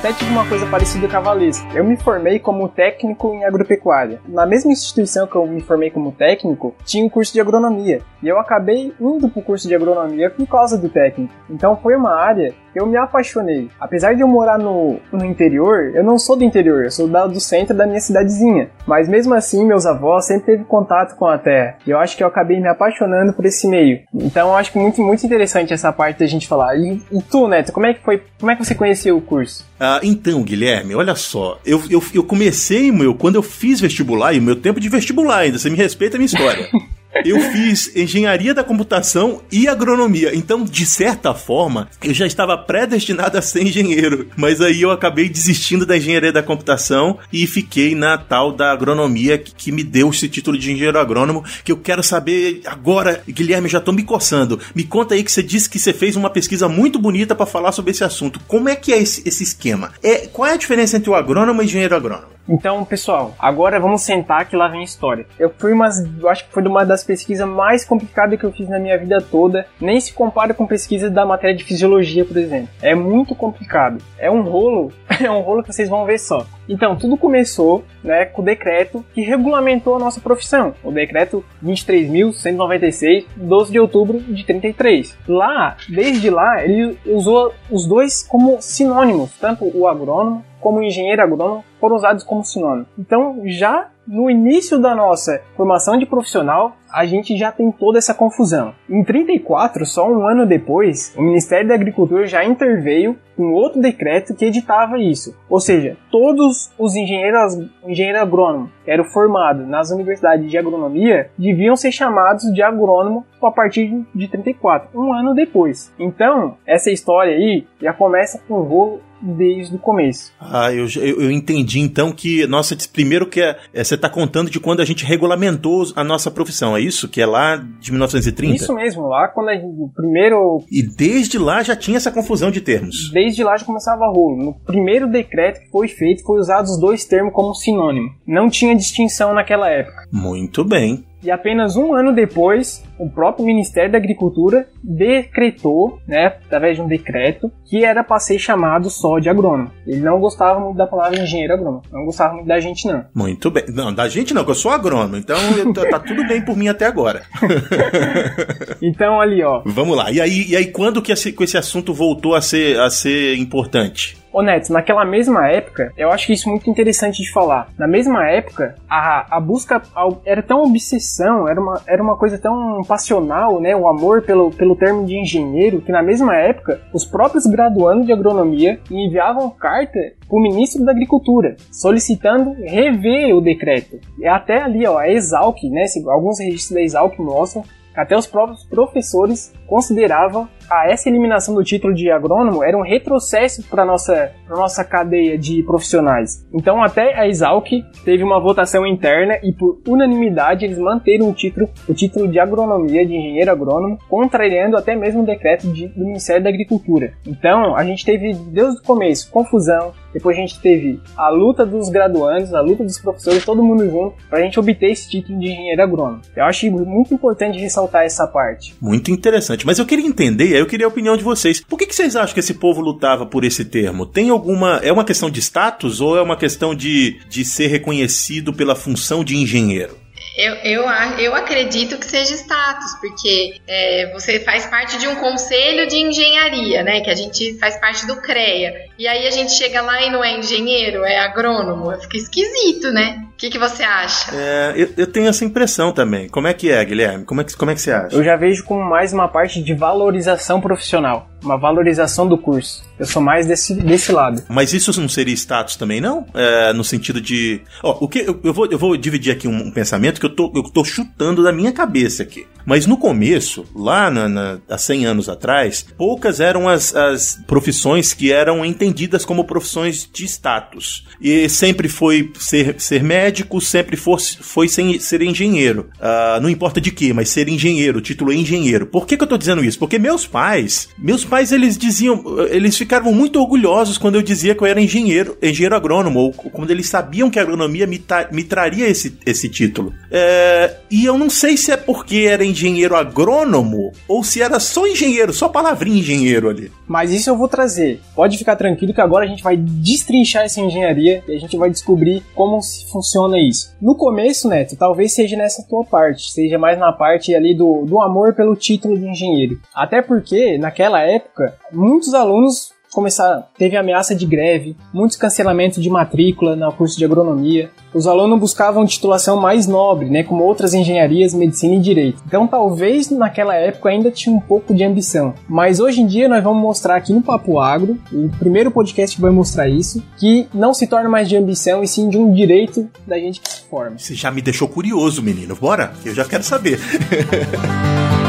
Até 0.06 0.12
tive 0.12 0.30
uma 0.30 0.48
coisa 0.48 0.64
parecida 0.66 1.08
com 1.08 1.16
a 1.16 1.20
Valesca. 1.20 1.66
Eu 1.74 1.82
me 1.82 1.96
formei 1.96 2.38
como 2.38 2.68
técnico 2.68 3.34
em 3.34 3.44
agropecuária. 3.44 4.20
Na 4.28 4.46
mesma 4.46 4.70
instituição 4.70 5.26
que 5.26 5.34
eu 5.34 5.44
me 5.48 5.60
formei 5.60 5.90
como 5.90 6.12
técnico, 6.12 6.76
tinha 6.84 7.04
um 7.04 7.08
curso 7.08 7.32
de 7.32 7.40
agronomia. 7.40 8.02
E 8.22 8.28
eu 8.28 8.38
acabei 8.38 8.94
indo 9.00 9.28
pro 9.28 9.42
curso 9.42 9.66
de 9.66 9.74
agronomia 9.74 10.30
por 10.30 10.46
causa 10.46 10.78
do 10.78 10.88
técnico. 10.88 11.34
Então 11.50 11.76
foi 11.76 11.96
uma 11.96 12.14
área 12.14 12.54
eu 12.76 12.86
me 12.86 12.96
apaixonei. 12.96 13.68
Apesar 13.80 14.14
de 14.14 14.20
eu 14.20 14.28
morar 14.28 14.58
no, 14.58 14.98
no 15.12 15.24
interior, 15.24 15.92
eu 15.94 16.04
não 16.04 16.18
sou 16.18 16.36
do 16.36 16.44
interior, 16.44 16.84
eu 16.84 16.90
sou 16.90 17.08
da, 17.08 17.26
do 17.26 17.40
centro 17.40 17.76
da 17.76 17.86
minha 17.86 18.00
cidadezinha. 18.00 18.70
Mas 18.86 19.08
mesmo 19.08 19.34
assim, 19.34 19.64
meus 19.64 19.86
avós 19.86 20.26
sempre 20.26 20.46
teve 20.46 20.64
contato 20.64 21.16
com 21.16 21.26
a 21.26 21.38
terra. 21.38 21.76
E 21.86 21.90
eu 21.90 21.98
acho 21.98 22.16
que 22.16 22.22
eu 22.22 22.28
acabei 22.28 22.60
me 22.60 22.68
apaixonando 22.68 23.32
por 23.32 23.44
esse 23.44 23.66
meio. 23.66 24.00
Então 24.14 24.48
eu 24.48 24.56
acho 24.56 24.72
que 24.72 24.78
muito, 24.78 25.00
muito 25.02 25.24
interessante 25.24 25.72
essa 25.72 25.92
parte 25.92 26.20
da 26.20 26.26
gente 26.26 26.46
falar. 26.46 26.76
E, 26.76 27.00
e 27.10 27.22
tu, 27.22 27.48
Neto, 27.48 27.72
como 27.72 27.86
é 27.86 27.94
que 27.94 28.04
foi? 28.04 28.22
Como 28.38 28.50
é 28.50 28.56
que 28.56 28.64
você 28.64 28.74
conheceu 28.74 29.16
o 29.16 29.20
curso? 29.20 29.64
Ah, 29.78 30.00
então, 30.02 30.42
Guilherme, 30.42 30.94
olha 30.94 31.14
só. 31.14 31.58
Eu, 31.64 31.82
eu, 31.90 32.02
eu 32.14 32.24
comecei, 32.24 32.90
meu, 32.90 33.14
quando 33.14 33.36
eu 33.36 33.42
fiz 33.42 33.80
vestibular, 33.80 34.32
e 34.32 34.40
meu 34.40 34.56
tempo 34.56 34.80
de 34.80 34.88
vestibular 34.88 35.38
ainda, 35.38 35.58
você 35.58 35.68
me 35.68 35.76
respeita 35.76 36.16
a 36.16 36.18
minha 36.18 36.26
história. 36.26 36.66
eu 37.24 37.40
fiz 37.40 37.94
engenharia 37.96 38.54
da 38.54 38.64
computação 38.64 39.42
e 39.50 39.68
agronomia. 39.68 40.34
Então, 40.34 40.64
de 40.64 40.84
certa 40.84 41.34
forma, 41.34 41.88
eu 42.02 42.12
já 42.12 42.26
estava 42.26 42.56
predestinado 42.56 43.38
a 43.38 43.42
ser 43.42 43.62
engenheiro. 43.62 44.28
Mas 44.36 44.60
aí 44.60 44.82
eu 44.82 44.90
acabei 44.90 45.28
desistindo 45.28 45.86
da 45.86 45.96
engenharia 45.96 46.32
da 46.32 46.42
computação 46.42 47.18
e 47.32 47.46
fiquei 47.46 47.94
na 47.94 48.18
tal 48.18 48.52
da 48.52 48.70
agronomia 48.72 49.38
que, 49.38 49.72
me 49.72 49.82
deu 49.82 50.10
esse 50.10 50.28
título 50.28 50.56
de 50.58 50.72
engenheiro 50.72 50.98
agrônomo. 50.98 51.44
Que 51.64 51.72
eu 51.72 51.76
quero 51.76 52.02
saber 52.02 52.62
agora, 52.66 53.22
Guilherme, 53.28 53.68
já 53.68 53.78
estou 53.78 53.92
me 53.92 54.02
coçando. 54.02 54.60
Me 54.74 54.84
conta 54.84 55.14
aí 55.14 55.22
que 55.22 55.32
você 55.32 55.42
disse 55.42 55.68
que 55.68 55.78
você 55.78 55.92
fez 55.92 56.16
uma 56.16 56.30
pesquisa 56.30 56.68
muito 56.68 56.98
bonita 56.98 57.34
para 57.34 57.46
falar 57.46 57.72
sobre 57.72 57.90
esse 57.90 58.04
assunto. 58.04 58.40
Como 58.46 58.68
é 58.68 58.76
que 58.76 58.92
é 58.92 58.98
esse, 58.98 59.26
esse 59.28 59.42
esquema? 59.42 59.92
É, 60.02 60.26
qual 60.26 60.48
é 60.48 60.52
a 60.52 60.56
diferença 60.56 60.96
entre 60.96 61.10
o 61.10 61.14
agrônomo 61.14 61.60
e 61.60 61.64
o 61.64 61.66
engenheiro 61.66 61.96
agrônomo? 61.96 62.36
Então, 62.48 62.84
pessoal, 62.84 63.34
agora 63.38 63.80
vamos 63.80 64.02
sentar 64.02 64.48
que 64.48 64.56
lá 64.56 64.68
vem 64.68 64.80
a 64.80 64.84
história. 64.84 65.26
Eu 65.38 65.52
fui 65.58 65.72
umas, 65.72 65.98
eu 65.98 66.28
acho 66.28 66.46
que 66.46 66.52
foi 66.52 66.62
uma 66.62 66.84
das 66.84 66.95
pesquisas 67.02 67.46
mais 67.46 67.84
complicadas 67.84 68.38
que 68.38 68.44
eu 68.44 68.52
fiz 68.52 68.68
na 68.68 68.78
minha 68.78 68.98
vida 68.98 69.20
toda. 69.20 69.66
Nem 69.80 70.00
se 70.00 70.12
compara 70.12 70.54
com 70.54 70.66
pesquisa 70.66 71.10
da 71.10 71.24
matéria 71.24 71.56
de 71.56 71.64
fisiologia, 71.64 72.24
por 72.24 72.36
exemplo. 72.36 72.68
É 72.82 72.94
muito 72.94 73.34
complicado. 73.34 74.02
É 74.18 74.30
um 74.30 74.42
rolo, 74.42 74.92
é 75.22 75.30
um 75.30 75.40
rolo 75.40 75.62
que 75.62 75.72
vocês 75.72 75.88
vão 75.88 76.04
ver 76.04 76.18
só. 76.18 76.46
Então, 76.68 76.96
tudo 76.96 77.16
começou, 77.16 77.84
né, 78.02 78.24
com 78.24 78.42
o 78.42 78.44
decreto 78.44 79.04
que 79.14 79.20
regulamentou 79.20 79.96
a 79.96 79.98
nossa 79.98 80.20
profissão. 80.20 80.74
O 80.82 80.90
decreto 80.90 81.44
23.196, 81.64 83.26
12 83.36 83.72
de 83.72 83.78
outubro 83.78 84.18
de 84.20 84.44
33. 84.44 85.16
Lá, 85.28 85.76
desde 85.88 86.28
lá, 86.28 86.64
ele 86.64 86.98
usou 87.06 87.52
os 87.70 87.86
dois 87.86 88.22
como 88.22 88.60
sinônimos, 88.60 89.30
tanto 89.38 89.64
o 89.76 89.86
agrônomo 89.86 90.44
como 90.60 90.82
engenheiro 90.82 91.22
agrônomo 91.22 91.64
foram 91.78 91.94
usados 91.94 92.24
como 92.24 92.44
sinônimo. 92.44 92.86
Então, 92.98 93.42
já 93.44 93.88
no 94.06 94.28
início 94.28 94.78
da 94.78 94.96
nossa 94.96 95.40
formação 95.56 95.96
de 95.96 96.06
profissional, 96.06 96.76
a 96.96 97.04
gente 97.04 97.36
já 97.36 97.52
tem 97.52 97.70
toda 97.70 97.98
essa 97.98 98.14
confusão. 98.14 98.72
Em 98.88 99.04
34, 99.04 99.84
só 99.84 100.10
um 100.10 100.26
ano 100.26 100.46
depois, 100.46 101.14
o 101.14 101.20
Ministério 101.20 101.68
da 101.68 101.74
Agricultura 101.74 102.26
já 102.26 102.42
interveio 102.42 103.18
com 103.36 103.52
outro 103.52 103.82
decreto 103.82 104.34
que 104.34 104.46
editava 104.46 104.98
isso. 104.98 105.36
Ou 105.46 105.60
seja, 105.60 105.98
todos 106.10 106.72
os 106.78 106.96
engenheiros, 106.96 107.58
engenheiro 107.86 108.18
agrônomo 108.18 108.70
que 108.82 108.90
eram 108.90 109.04
formados 109.04 109.68
nas 109.68 109.90
universidades 109.90 110.50
de 110.50 110.56
agronomia 110.56 111.28
deviam 111.36 111.76
ser 111.76 111.92
chamados 111.92 112.50
de 112.54 112.62
agrônomo 112.62 113.26
a 113.42 113.50
partir 113.50 114.06
de 114.14 114.26
34, 114.26 114.88
um 114.98 115.12
ano 115.12 115.34
depois. 115.34 115.92
Então, 115.98 116.56
essa 116.66 116.90
história 116.90 117.34
aí 117.34 117.66
já 117.80 117.92
começa 117.92 118.40
com 118.48 118.54
o 118.54 118.62
rolo 118.62 119.00
desde 119.20 119.74
o 119.74 119.78
começo. 119.78 120.32
Ah, 120.40 120.72
eu, 120.72 120.86
eu, 120.96 121.22
eu, 121.22 121.30
entendi 121.30 121.80
então 121.80 122.12
que, 122.12 122.46
nossa, 122.46 122.76
primeiro 122.92 123.26
que 123.26 123.40
é, 123.40 123.56
é, 123.72 123.82
você 123.82 123.94
está 123.94 124.08
contando 124.08 124.50
de 124.50 124.60
quando 124.60 124.80
a 124.80 124.84
gente 124.84 125.04
regulamentou 125.04 125.86
a 125.94 126.04
nossa 126.04 126.30
profissão, 126.30 126.76
é 126.76 126.80
isso? 126.86 127.08
Que 127.08 127.20
é 127.20 127.26
lá 127.26 127.56
de 127.56 127.90
1930? 127.90 128.54
Isso 128.54 128.74
mesmo, 128.74 129.06
lá 129.06 129.28
quando 129.28 129.50
gente, 129.50 129.64
o 129.64 129.90
primeiro... 129.94 130.62
E 130.70 130.82
desde 130.82 131.38
lá 131.38 131.62
já 131.62 131.76
tinha 131.76 131.96
essa 131.96 132.12
confusão 132.12 132.50
de 132.50 132.60
termos? 132.60 133.10
Desde 133.12 133.42
lá 133.42 133.56
já 133.56 133.64
começava 133.64 134.04
a 134.04 134.08
rolo. 134.08 134.36
No 134.36 134.54
primeiro 134.54 135.10
decreto 135.10 135.60
que 135.60 135.70
foi 135.70 135.88
feito, 135.88 136.24
foi 136.24 136.38
usado 136.38 136.64
os 136.64 136.78
dois 136.78 137.04
termos 137.04 137.32
como 137.32 137.54
sinônimo. 137.54 138.10
Não 138.26 138.48
tinha 138.48 138.74
distinção 138.74 139.34
naquela 139.34 139.68
época. 139.70 140.08
Muito 140.12 140.64
bem. 140.64 141.04
E 141.22 141.30
apenas 141.30 141.76
um 141.76 141.94
ano 141.94 142.12
depois, 142.14 142.84
o 142.98 143.08
próprio 143.10 143.44
Ministério 143.44 143.90
da 143.90 143.98
Agricultura 143.98 144.68
decretou, 144.82 145.98
né, 146.06 146.26
através 146.26 146.76
de 146.76 146.82
um 146.82 146.86
decreto, 146.86 147.50
que 147.64 147.84
era 147.84 148.04
para 148.04 148.20
ser 148.20 148.38
chamado 148.38 148.88
só 148.90 149.18
de 149.18 149.28
agrônomo. 149.28 149.70
Ele 149.86 150.00
não 150.00 150.20
gostava 150.20 150.60
muito 150.60 150.76
da 150.76 150.86
palavra 150.86 151.18
engenheiro 151.18 151.54
agrônomo, 151.54 151.82
não 151.92 152.04
gostava 152.04 152.34
muito 152.34 152.46
da 152.46 152.60
gente 152.60 152.86
não. 152.86 153.04
Muito 153.14 153.50
bem. 153.50 153.64
Não, 153.68 153.92
da 153.92 154.08
gente 154.08 154.32
não, 154.32 154.44
que 154.44 154.50
eu 154.50 154.54
sou 154.54 154.70
agrônomo, 154.70 155.16
então 155.16 155.36
eu, 155.56 155.72
tá 155.72 155.98
tudo 155.98 156.26
bem 156.26 156.40
por 156.44 156.56
mim 156.56 156.68
até 156.68 156.86
agora. 156.86 157.22
então 158.80 159.20
ali, 159.20 159.42
ó. 159.42 159.62
Vamos 159.64 159.96
lá. 159.96 160.10
E 160.10 160.20
aí, 160.20 160.46
e 160.48 160.56
aí 160.56 160.66
quando 160.66 161.02
que 161.02 161.12
esse, 161.12 161.34
esse 161.40 161.56
assunto 161.56 161.92
voltou 161.92 162.34
a 162.34 162.40
ser, 162.40 162.78
a 162.78 162.90
ser 162.90 163.36
importante? 163.36 164.16
Ô 164.36 164.42
Neto, 164.42 164.70
naquela 164.70 165.02
mesma 165.02 165.48
época, 165.48 165.94
eu 165.96 166.10
acho 166.10 166.26
que 166.26 166.34
isso 166.34 166.46
é 166.46 166.52
muito 166.52 166.68
interessante 166.68 167.22
de 167.22 167.32
falar. 167.32 167.68
Na 167.78 167.88
mesma 167.88 168.28
época, 168.28 168.74
a, 168.86 169.34
a 169.34 169.40
busca 169.40 169.80
era 170.26 170.42
tão 170.42 170.62
obsessão, 170.62 171.48
era 171.48 171.58
uma, 171.58 171.80
era 171.88 172.02
uma 172.02 172.18
coisa 172.18 172.36
tão 172.36 172.82
passional, 172.86 173.58
né? 173.62 173.74
O 173.74 173.88
amor 173.88 174.20
pelo, 174.20 174.50
pelo 174.50 174.76
termo 174.76 175.06
de 175.06 175.18
engenheiro, 175.18 175.80
que 175.80 175.90
na 175.90 176.02
mesma 176.02 176.36
época, 176.36 176.82
os 176.92 177.06
próprios 177.06 177.46
graduandos 177.46 178.04
de 178.04 178.12
agronomia 178.12 178.78
enviavam 178.90 179.48
carta 179.48 179.98
para 180.28 180.38
o 180.38 180.42
ministro 180.42 180.84
da 180.84 180.92
Agricultura, 180.92 181.56
solicitando 181.72 182.56
rever 182.62 183.34
o 183.34 183.40
decreto. 183.40 183.98
E 184.18 184.28
até 184.28 184.60
ali, 184.60 184.86
ó, 184.86 184.98
a 184.98 185.08
Exalc, 185.08 185.62
né? 185.70 185.86
Alguns 186.08 186.40
registros 186.40 186.74
da 186.74 186.82
Exalc 186.82 187.18
mostram 187.18 187.64
até 187.96 188.14
os 188.14 188.26
próprios 188.26 188.62
professores 188.64 189.54
consideravam 189.66 190.46
a 190.70 190.90
essa 190.90 191.08
eliminação 191.08 191.54
do 191.54 191.62
título 191.62 191.94
de 191.94 192.10
agrônomo 192.10 192.62
era 192.62 192.76
um 192.76 192.82
retrocesso 192.82 193.62
para 193.68 193.84
nossa 193.84 194.32
para 194.46 194.56
nossa 194.56 194.84
cadeia 194.84 195.38
de 195.38 195.62
profissionais. 195.62 196.46
Então 196.52 196.82
até 196.82 197.18
a 197.18 197.28
Exalc 197.28 197.66
teve 198.04 198.22
uma 198.22 198.40
votação 198.40 198.86
interna 198.86 199.38
e 199.42 199.52
por 199.52 199.80
unanimidade 199.86 200.64
eles 200.64 200.78
manteram 200.78 201.28
o 201.28 201.32
título 201.32 201.68
o 201.88 201.94
título 201.94 202.28
de 202.28 202.38
agronomia 202.38 203.06
de 203.06 203.14
engenheiro 203.14 203.50
agrônomo, 203.50 203.98
contrariando 204.08 204.76
até 204.76 204.94
mesmo 204.94 205.22
o 205.22 205.26
decreto 205.26 205.68
de, 205.68 205.88
do 205.88 206.04
Ministério 206.04 206.42
da 206.42 206.48
Agricultura. 206.48 207.12
Então 207.26 207.76
a 207.76 207.84
gente 207.84 208.04
teve 208.04 208.34
desde 208.34 208.80
o 208.80 208.82
começo 208.82 209.30
confusão, 209.30 209.92
depois 210.12 210.36
a 210.36 210.40
gente 210.40 210.58
teve 210.60 211.00
a 211.16 211.28
luta 211.28 211.66
dos 211.66 211.88
graduandos, 211.88 212.54
a 212.54 212.60
luta 212.60 212.82
dos 212.82 212.98
professores, 212.98 213.44
todo 213.44 213.62
mundo 213.62 213.88
junto 213.88 214.16
para 214.28 214.38
a 214.38 214.42
gente 214.42 214.58
obter 214.58 214.90
esse 214.90 215.10
título 215.10 215.38
de 215.38 215.46
engenheiro 215.46 215.82
agrônomo. 215.82 216.22
Eu 216.34 216.44
acho 216.44 216.70
muito 216.70 217.12
importante 217.12 217.58
ressaltar 217.58 218.04
essa 218.04 218.26
parte. 218.26 218.74
Muito 218.80 219.10
interessante, 219.10 219.66
mas 219.66 219.78
eu 219.78 219.86
queria 219.86 220.06
entender 220.06 220.55
eu 220.60 220.66
queria 220.66 220.86
a 220.86 220.88
opinião 220.88 221.16
de 221.16 221.24
vocês. 221.24 221.60
Por 221.60 221.78
que, 221.78 221.86
que 221.86 221.94
vocês 221.94 222.16
acham 222.16 222.34
que 222.34 222.40
esse 222.40 222.54
povo 222.54 222.80
lutava 222.80 223.26
por 223.26 223.44
esse 223.44 223.64
termo? 223.64 224.06
Tem 224.06 224.30
alguma. 224.30 224.80
É 224.82 224.92
uma 224.92 225.04
questão 225.04 225.30
de 225.30 225.40
status 225.40 226.00
ou 226.00 226.16
é 226.16 226.22
uma 226.22 226.36
questão 226.36 226.74
de, 226.74 227.20
de 227.28 227.44
ser 227.44 227.68
reconhecido 227.68 228.52
pela 228.52 228.74
função 228.74 229.24
de 229.24 229.36
engenheiro? 229.36 230.06
Eu, 230.36 230.54
eu, 230.56 230.82
eu 231.18 231.34
acredito 231.34 231.96
que 231.96 232.04
seja 232.04 232.34
status, 232.34 232.94
porque 233.00 233.58
é, 233.66 234.12
você 234.12 234.38
faz 234.40 234.66
parte 234.66 234.98
de 234.98 235.08
um 235.08 235.16
conselho 235.16 235.88
de 235.88 235.96
engenharia, 235.96 236.82
né? 236.82 237.00
Que 237.00 237.08
a 237.08 237.14
gente 237.14 237.58
faz 237.58 237.80
parte 237.80 238.06
do 238.06 238.20
CREA. 238.20 238.90
E 238.98 239.08
aí 239.08 239.26
a 239.26 239.30
gente 239.30 239.52
chega 239.52 239.80
lá 239.80 240.02
e 240.02 240.10
não 240.10 240.22
é 240.22 240.38
engenheiro, 240.38 241.04
é 241.04 241.18
agrônomo. 241.20 241.90
Fica 242.02 242.18
esquisito, 242.18 242.92
né? 242.92 243.26
O 243.36 243.38
que, 243.38 243.50
que 243.50 243.58
você 243.58 243.82
acha? 243.82 244.34
É, 244.34 244.72
eu, 244.74 244.94
eu, 244.96 245.06
tenho 245.06 245.28
essa 245.28 245.44
impressão 245.44 245.92
também. 245.92 246.26
Como 246.26 246.48
é 246.48 246.54
que 246.54 246.70
é, 246.70 246.82
Guilherme? 246.82 247.22
Como 247.26 247.42
é 247.42 247.44
que, 247.44 247.54
como 247.54 247.70
é 247.70 247.74
que 247.74 247.82
você 247.82 247.92
acha? 247.92 248.16
Eu 248.16 248.24
já 248.24 248.34
vejo 248.34 248.64
como 248.64 248.82
mais 248.82 249.12
uma 249.12 249.28
parte 249.28 249.62
de 249.62 249.74
valorização 249.74 250.58
profissional 250.58 251.28
uma 251.46 251.56
valorização 251.56 252.28
do 252.28 252.36
curso. 252.36 252.84
Eu 252.98 253.06
sou 253.06 253.20
mais 253.20 253.46
desse, 253.46 253.74
desse 253.74 254.10
lado. 254.10 254.42
Mas 254.48 254.72
isso 254.72 254.98
não 255.00 255.08
seria 255.08 255.34
status 255.34 255.76
também, 255.76 256.00
não? 256.00 256.26
É, 256.34 256.72
no 256.72 256.82
sentido 256.82 257.20
de. 257.20 257.60
Ó, 257.82 257.98
o 258.00 258.08
que 258.08 258.20
eu, 258.20 258.40
eu, 258.42 258.54
vou, 258.54 258.66
eu 258.66 258.78
vou 258.78 258.96
dividir 258.96 259.32
aqui 259.32 259.46
um, 259.46 259.68
um, 259.68 259.70
pensamento 259.70 260.18
que 260.18 260.26
eu 260.26 260.34
tô, 260.34 260.50
eu 260.54 260.62
tô 260.62 260.82
chutando 260.84 261.42
da 261.42 261.52
minha 261.52 261.72
cabeça 261.72 262.22
aqui. 262.22 262.46
Mas 262.64 262.86
no 262.86 262.96
começo, 262.96 263.64
lá 263.74 264.10
na, 264.10 264.28
na, 264.28 264.58
há 264.68 264.78
100 264.78 265.06
anos 265.06 265.28
atrás, 265.28 265.86
poucas 265.96 266.40
eram 266.40 266.68
as, 266.68 266.96
as 266.96 267.38
profissões 267.46 268.12
que 268.12 268.32
eram 268.32 268.64
entendidas 268.64 269.24
como 269.24 269.44
profissões 269.44 270.08
de 270.10 270.24
status. 270.24 271.06
E 271.20 271.48
sempre 271.48 271.88
foi 271.88 272.32
ser, 272.38 272.80
ser 272.80 273.02
médico, 273.02 273.25
sempre 273.60 273.96
foi, 273.96 274.18
foi 274.40 274.68
ser, 274.68 275.00
ser 275.00 275.22
engenheiro. 275.22 275.88
Uh, 275.96 276.40
não 276.40 276.48
importa 276.48 276.80
de 276.80 276.90
que, 276.90 277.12
mas 277.12 277.28
ser 277.28 277.48
engenheiro, 277.48 278.00
título 278.00 278.32
é 278.32 278.36
engenheiro. 278.36 278.86
Por 278.86 279.06
que, 279.06 279.16
que 279.16 279.22
eu 279.22 279.28
tô 279.28 279.38
dizendo 279.38 279.64
isso? 279.64 279.78
Porque 279.78 279.98
meus 279.98 280.26
pais, 280.26 280.88
meus 280.98 281.24
pais 281.24 281.52
eles 281.52 281.76
diziam, 281.76 282.22
eles 282.50 282.76
ficavam 282.76 283.12
muito 283.12 283.40
orgulhosos 283.40 283.98
quando 283.98 284.16
eu 284.16 284.22
dizia 284.22 284.54
que 284.54 284.62
eu 284.62 284.66
era 284.66 284.80
engenheiro, 284.80 285.36
engenheiro 285.42 285.74
agrônomo, 285.74 286.20
ou 286.20 286.32
quando 286.32 286.70
eles 286.70 286.88
sabiam 286.88 287.30
que 287.30 287.38
a 287.38 287.42
agronomia 287.42 287.86
me, 287.86 288.02
me 288.32 288.44
traria 288.44 288.88
esse, 288.88 289.18
esse 289.24 289.48
título. 289.48 289.92
É, 290.10 290.76
e 290.90 291.04
eu 291.04 291.18
não 291.18 291.30
sei 291.30 291.56
se 291.56 291.72
é 291.72 291.76
porque 291.76 292.26
era 292.28 292.44
engenheiro 292.44 292.96
agrônomo 292.96 293.92
ou 294.08 294.22
se 294.22 294.40
era 294.40 294.60
só 294.60 294.86
engenheiro, 294.86 295.32
só 295.32 295.48
palavrinha 295.48 295.98
engenheiro 295.98 296.48
ali. 296.48 296.70
Mas 296.86 297.12
isso 297.12 297.28
eu 297.30 297.36
vou 297.36 297.48
trazer. 297.48 298.00
Pode 298.14 298.38
ficar 298.38 298.56
tranquilo 298.56 298.94
que 298.94 299.00
agora 299.00 299.24
a 299.24 299.28
gente 299.28 299.42
vai 299.42 299.56
destrinchar 299.56 300.44
essa 300.44 300.60
engenharia 300.60 301.22
e 301.26 301.34
a 301.34 301.38
gente 301.38 301.56
vai 301.56 301.70
descobrir 301.70 302.22
como 302.34 302.60
funciona 302.90 303.15
isso. 303.38 303.74
No 303.80 303.94
começo, 303.94 304.48
Neto, 304.48 304.76
talvez 304.76 305.14
seja 305.14 305.36
nessa 305.36 305.66
tua 305.68 305.84
parte, 305.84 306.30
seja 306.32 306.58
mais 306.58 306.78
na 306.78 306.92
parte 306.92 307.34
ali 307.34 307.54
do, 307.54 307.84
do 307.86 308.00
amor 308.00 308.34
pelo 308.34 308.54
título 308.54 308.98
de 308.98 309.08
engenheiro. 309.08 309.58
Até 309.74 310.02
porque, 310.02 310.58
naquela 310.58 311.00
época, 311.00 311.56
muitos 311.72 312.14
alunos 312.14 312.75
começar, 312.96 313.50
teve 313.58 313.76
ameaça 313.76 314.14
de 314.14 314.24
greve, 314.24 314.74
muitos 314.90 315.18
cancelamentos 315.18 315.82
de 315.82 315.90
matrícula 315.90 316.56
no 316.56 316.72
curso 316.72 316.96
de 316.96 317.04
agronomia. 317.04 317.70
Os 317.92 318.06
alunos 318.06 318.40
buscavam 318.40 318.86
titulação 318.86 319.38
mais 319.38 319.66
nobre, 319.66 320.08
né, 320.08 320.22
como 320.22 320.42
outras 320.42 320.72
engenharias, 320.72 321.34
medicina 321.34 321.74
e 321.74 321.78
direito. 321.78 322.22
Então, 322.26 322.46
talvez 322.46 323.10
naquela 323.10 323.54
época 323.54 323.90
ainda 323.90 324.10
tinha 324.10 324.34
um 324.34 324.40
pouco 324.40 324.74
de 324.74 324.82
ambição. 324.82 325.34
Mas 325.46 325.78
hoje 325.78 326.00
em 326.00 326.06
dia 326.06 326.26
nós 326.26 326.42
vamos 326.42 326.62
mostrar 326.62 326.96
aqui 326.96 327.12
no 327.12 327.20
Papo 327.20 327.60
Agro, 327.60 327.98
o 328.10 328.30
primeiro 328.38 328.70
podcast 328.70 329.14
que 329.14 329.22
vai 329.22 329.30
mostrar 329.30 329.68
isso, 329.68 330.02
que 330.16 330.48
não 330.54 330.72
se 330.72 330.86
torna 330.86 331.08
mais 331.08 331.28
de 331.28 331.36
ambição 331.36 331.82
e 331.82 331.88
sim 331.88 332.08
de 332.08 332.16
um 332.16 332.32
direito 332.32 332.88
da 333.06 333.18
gente 333.18 333.42
que 333.42 333.48
se 333.52 333.60
forma. 333.62 333.98
Você 333.98 334.14
já 334.14 334.30
me 334.30 334.40
deixou 334.40 334.68
curioso, 334.68 335.22
menino. 335.22 335.54
Bora, 335.54 335.92
eu 336.02 336.14
já 336.14 336.24
quero 336.24 336.42
saber. 336.42 336.80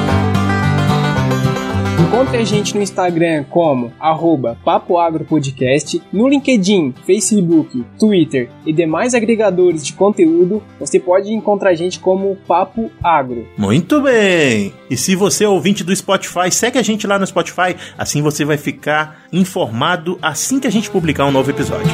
Encontre 2.08 2.38
a 2.38 2.44
gente 2.46 2.74
no 2.74 2.82
Instagram 2.82 3.44
como 3.50 3.92
arroba 4.00 4.58
papoagropodcast, 4.64 6.02
no 6.12 6.30
LinkedIn, 6.30 6.94
Facebook, 7.06 7.84
Twitter 8.00 8.50
e 8.66 8.72
demais 8.72 9.14
agregadores 9.14 9.86
de 9.86 9.92
conteúdo, 9.92 10.64
você 10.80 11.02
pode 11.02 11.34
encontrar 11.34 11.72
a 11.72 11.76
gente 11.76 12.00
como 12.00 12.38
Papo 12.48 12.90
Agro. 13.04 13.46
Muito 13.58 14.02
bem! 14.02 14.74
E 14.90 14.96
se 14.96 15.16
você 15.16 15.44
é 15.44 15.50
ouvinte 15.50 15.84
do 15.84 15.94
Spotify, 15.94 16.50
segue 16.50 16.80
a 16.80 16.84
gente 16.84 17.06
lá 17.06 17.20
no 17.20 17.28
Spotify, 17.28 17.76
assim 17.98 18.22
você 18.22 18.46
vai 18.46 18.58
ficar 18.58 19.24
informado 19.34 20.18
assim 20.22 20.62
que 20.62 20.68
a 20.68 20.72
gente 20.72 20.90
publicar 20.90 21.26
um 21.26 21.32
novo 21.32 21.52
episódio. 21.52 21.92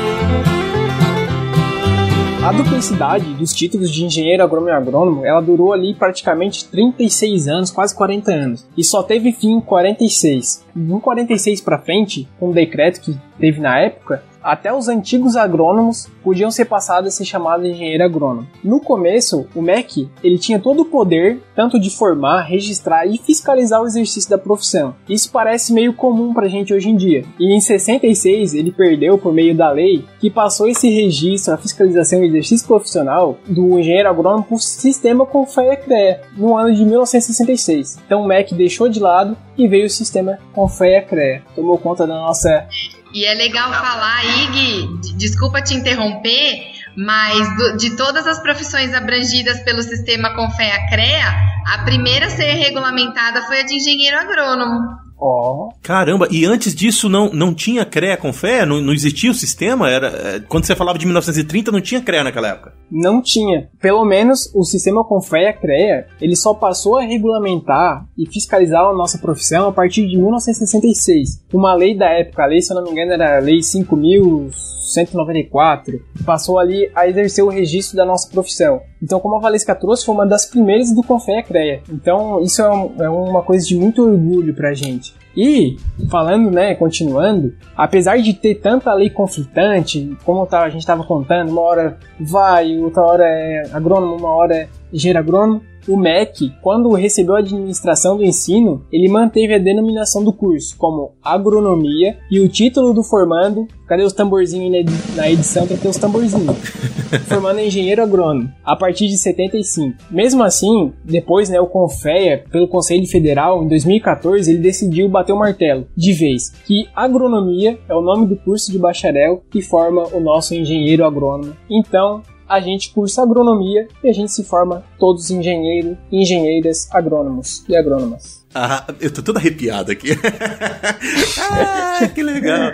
A 2.44 2.52
duplicidade 2.52 3.34
dos 3.36 3.54
títulos 3.54 3.90
de 3.90 4.04
engenheiro 4.04 4.44
agrônomo 4.44 4.68
e 4.68 4.74
agrônomo, 4.74 5.26
ela 5.26 5.40
durou 5.40 5.72
ali 5.72 5.94
praticamente 5.94 6.68
36 6.68 7.48
anos, 7.48 7.72
quase 7.72 7.96
40 7.96 8.34
anos, 8.34 8.68
e 8.76 8.84
só 8.84 9.02
teve 9.02 9.32
fim 9.32 9.54
em 9.54 9.62
46. 9.62 10.66
Em 10.76 11.00
46 11.00 11.62
para 11.62 11.80
frente, 11.80 12.28
um 12.42 12.52
decreto 12.52 13.00
que 13.00 13.18
teve 13.40 13.62
na 13.62 13.80
época, 13.80 14.22
até 14.44 14.74
os 14.74 14.88
antigos 14.88 15.36
agrônomos 15.36 16.08
podiam 16.24 16.52
ser 16.52 16.66
passados 16.66 17.08
a 17.10 17.12
ser 17.12 17.26
chamados 17.26 17.66
de 17.66 17.72
engenheiro 17.72 18.04
agrônomo. 18.04 18.48
No 18.64 18.80
começo, 18.80 19.48
o 19.56 19.62
MEC 19.62 20.10
ele 20.24 20.38
tinha 20.38 20.60
todo 20.60 20.82
o 20.82 20.86
poder 20.86 21.42
tanto 21.56 21.80
de 21.80 21.90
formar, 21.90 22.42
registrar 22.42 23.06
e 23.06 23.18
fiscalizar 23.18 23.82
o 23.82 23.86
exercício 23.86 24.30
da 24.30 24.38
profissão. 24.38 24.96
Isso 25.08 25.32
parece 25.32 25.74
meio 25.74 25.94
comum 25.94 26.34
para 26.34 26.46
a 26.46 26.50
gente 26.50 26.74
hoje 26.74 26.90
em 26.90 26.96
dia. 26.96 27.24
E 27.40 27.56
em 27.56 27.60
66 27.60 28.54
ele 28.54 28.72
perdeu 28.72 29.18
por 29.18 29.34
meio 29.34 29.56
da 29.56 29.72
lei 29.72 30.06
que 30.20 30.30
passou 30.30 30.68
esse 30.68 30.90
registro, 30.90 31.54
a 31.54 31.58
fiscalização 31.58 32.24
e 32.24 32.28
exercício 32.28 32.68
profissional 32.68 33.38
do 33.48 33.80
engenheiro 33.80 34.10
agrônomo 34.10 34.44
para 34.44 34.56
o 34.56 34.60
sistema 34.60 35.26
CONFEA-CREA 35.26 36.22
no 36.38 36.58
ano 36.58 36.74
de 36.74 36.84
1966. 36.86 38.00
Então 38.06 38.22
o 38.22 38.28
MEC 38.28 38.54
deixou 38.54 38.90
de 38.90 39.00
lado 39.00 39.38
e 39.58 39.68
veio 39.68 39.86
o 39.86 39.90
sistema 39.90 40.40
CONFEA-CREA. 40.54 41.44
Tomou 41.56 41.78
conta 41.78 42.08
da 42.08 42.16
nossa 42.16 42.68
e 43.13 43.25
é 43.25 43.34
legal 43.34 43.72
falar 43.72 44.17
aí, 44.17 44.48
Gui, 44.48 45.13
desculpa 45.15 45.62
te 45.62 45.75
interromper, 45.75 46.72
mas 46.96 47.58
do, 47.58 47.77
de 47.77 47.96
todas 47.96 48.25
as 48.25 48.41
profissões 48.41 48.93
abrangidas 48.93 49.63
pelo 49.63 49.82
sistema 49.82 50.34
Confea-CREA, 50.36 51.36
a 51.67 51.84
primeira 51.86 52.25
a 52.25 52.29
ser 52.29 52.53
regulamentada 52.53 53.43
foi 53.43 53.62
a 53.62 53.65
de 53.65 53.75
engenheiro 53.75 54.17
agrônomo. 54.17 55.03
Oh. 55.25 55.70
Caramba, 55.82 56.27
e 56.30 56.44
antes 56.44 56.75
disso 56.75 57.08
não, 57.08 57.32
não 57.32 57.53
tinha 57.53 57.86
CREA 57.86 58.18
com 58.18 58.34
fé? 58.34 58.65
Não, 58.65 58.82
não 58.82 58.92
existia 58.92 59.32
o 59.32 59.34
sistema? 59.34 59.89
Era, 59.89 60.08
é, 60.08 60.42
quando 60.42 60.65
você 60.65 60.75
falava 60.75 61.00
de 61.00 61.06
1930, 61.06 61.72
não 61.72 61.80
tinha 61.80 62.01
CREA 62.01 62.25
naquela 62.25 62.50
época? 62.50 62.74
Não 62.92 63.22
tinha. 63.22 63.70
Pelo 63.80 64.03
menos 64.03 64.53
o 64.53 64.65
sistema 64.65 65.01
com 65.06 65.22
fé, 65.22 65.48
a 65.48 65.53
CREA, 65.53 66.08
ele 66.20 66.36
só 66.36 66.53
passou 66.53 66.98
a 66.98 67.03
regulamentar 67.03 68.06
e 68.18 68.27
fiscalizar 68.27 68.84
a 68.84 68.94
nossa 68.94 69.18
profissão 69.18 69.70
a 69.70 69.72
partir 69.72 70.06
de 70.08 70.18
1966. 70.18 71.46
Uma 71.53 71.74
lei 71.74 71.98
da 71.98 72.10
época, 72.10 72.44
a 72.44 72.48
lei, 72.48 72.62
se 72.62 72.74
eu 72.74 72.75
não 72.75 72.84
me 72.84 72.92
engano, 72.92 73.13
era 73.13 73.38
a 73.38 73.39
Lei 73.39 73.60
5.194, 73.60 76.01
passou 76.25 76.60
ali 76.60 76.92
a 76.94 77.08
exercer 77.08 77.46
o 77.46 77.50
registro 77.50 77.96
da 77.96 78.06
nossa 78.06 78.30
profissão. 78.30 78.82
Então, 79.01 79.20
como 79.20 79.36
a 79.36 79.39
Valesca 79.39 79.75
trouxe, 79.75 80.06
foi 80.06 80.15
uma 80.15 80.25
das 80.25 80.46
primeiras 80.46 80.96
do 80.96 81.03
Confé 81.03 81.44
CREA. 81.44 81.82
Então, 81.89 82.42
isso 82.42 82.62
é, 82.62 82.70
um, 82.70 83.03
é 83.03 83.10
uma 83.10 83.42
coisa 83.42 83.68
de 83.68 83.75
muito 83.75 84.01
orgulho 84.01 84.56
pra 84.56 84.74
gente. 84.74 85.12
E, 85.36 85.78
falando, 86.10 86.52
né, 86.52 86.75
continuando, 86.75 87.54
apesar 87.75 88.18
de 88.18 88.34
ter 88.34 88.56
tanta 88.56 88.94
lei 88.94 89.10
conflitante, 89.10 90.16
como 90.24 90.46
tá, 90.46 90.63
a 90.63 90.70
gente 90.70 90.82
estava 90.82 91.04
contando, 91.04 91.50
uma 91.50 91.62
hora 91.62 91.98
vai, 92.20 92.78
outra 92.78 93.02
hora 93.04 93.25
é 93.25 93.63
agrônomo, 93.74 94.16
uma 94.16 94.30
hora 94.30 94.56
é 94.56 94.68
engenheiro 94.92 95.20
agrônomo, 95.20 95.63
o 95.88 95.98
MEC, 95.98 96.54
quando 96.62 96.92
recebeu 96.92 97.36
a 97.36 97.40
administração 97.40 98.18
do 98.18 98.24
ensino, 98.24 98.86
ele 98.92 99.08
manteve 99.08 99.54
a 99.54 99.60
denominação 99.60 100.24
do 100.24 100.34
curso 100.34 100.75
como 100.78 101.12
agronomia 101.24 102.18
e 102.30 102.40
o 102.40 102.50
título 102.50 102.94
do 102.94 103.04
formando. 103.04 103.68
Cadê 103.88 104.04
os 104.04 104.13
tamborzinhos 104.13 104.86
na 105.16 105.30
edição 105.30 105.68
para 105.68 105.78
ter 105.78 105.88
os 105.88 105.98
tamborzinhos? 105.98 106.56
formando 107.28 107.60
engenheiro 107.60 108.02
agrônomo 108.02 108.50
a 108.63 108.75
partir 108.75 109.08
de 109.08 109.18
75. 109.18 109.96
Mesmo 110.10 110.44
assim, 110.44 110.94
depois, 111.04 111.50
né, 111.50 111.60
o 111.60 111.68
Confeia, 111.68 112.44
pelo 112.52 112.68
Conselho 112.68 113.06
Federal, 113.08 113.63
em 113.63 113.68
2014, 113.68 114.52
ele 114.52 114.60
decidiu 114.60 115.08
bater 115.10 115.34
o 115.34 115.38
martelo 115.38 115.88
de 115.96 116.13
vez 116.13 116.50
que 116.66 116.88
agronomia 116.96 117.78
é 117.88 117.94
o 117.94 118.02
nome 118.02 118.28
do 118.28 118.36
curso 118.38 118.72
de 118.72 118.80
bacharel 118.80 119.44
que 119.52 119.62
forma 119.62 120.04
o 120.13 120.20
nosso 120.20 120.56
engenheiro 120.56 121.06
agrônomo. 121.06 121.56
Então, 121.70 122.22
a 122.48 122.60
gente 122.60 122.94
cursa 122.94 123.24
agronomia 123.24 123.88
e 124.04 124.10
a 124.10 124.14
gente 124.14 124.32
se 124.32 124.44
forma 124.44 124.84
todos 125.00 125.32
engenheiros, 125.32 125.98
engenheiras, 126.12 126.88
agrônomos 126.92 127.64
e 127.68 127.76
agrônomas. 127.76 128.43
Ah, 128.56 128.86
eu 129.00 129.12
tô 129.12 129.22
todo 129.22 129.38
arrepiado 129.38 129.92
aqui. 129.92 130.10
ah, 131.52 132.08
que 132.14 132.22
legal. 132.22 132.72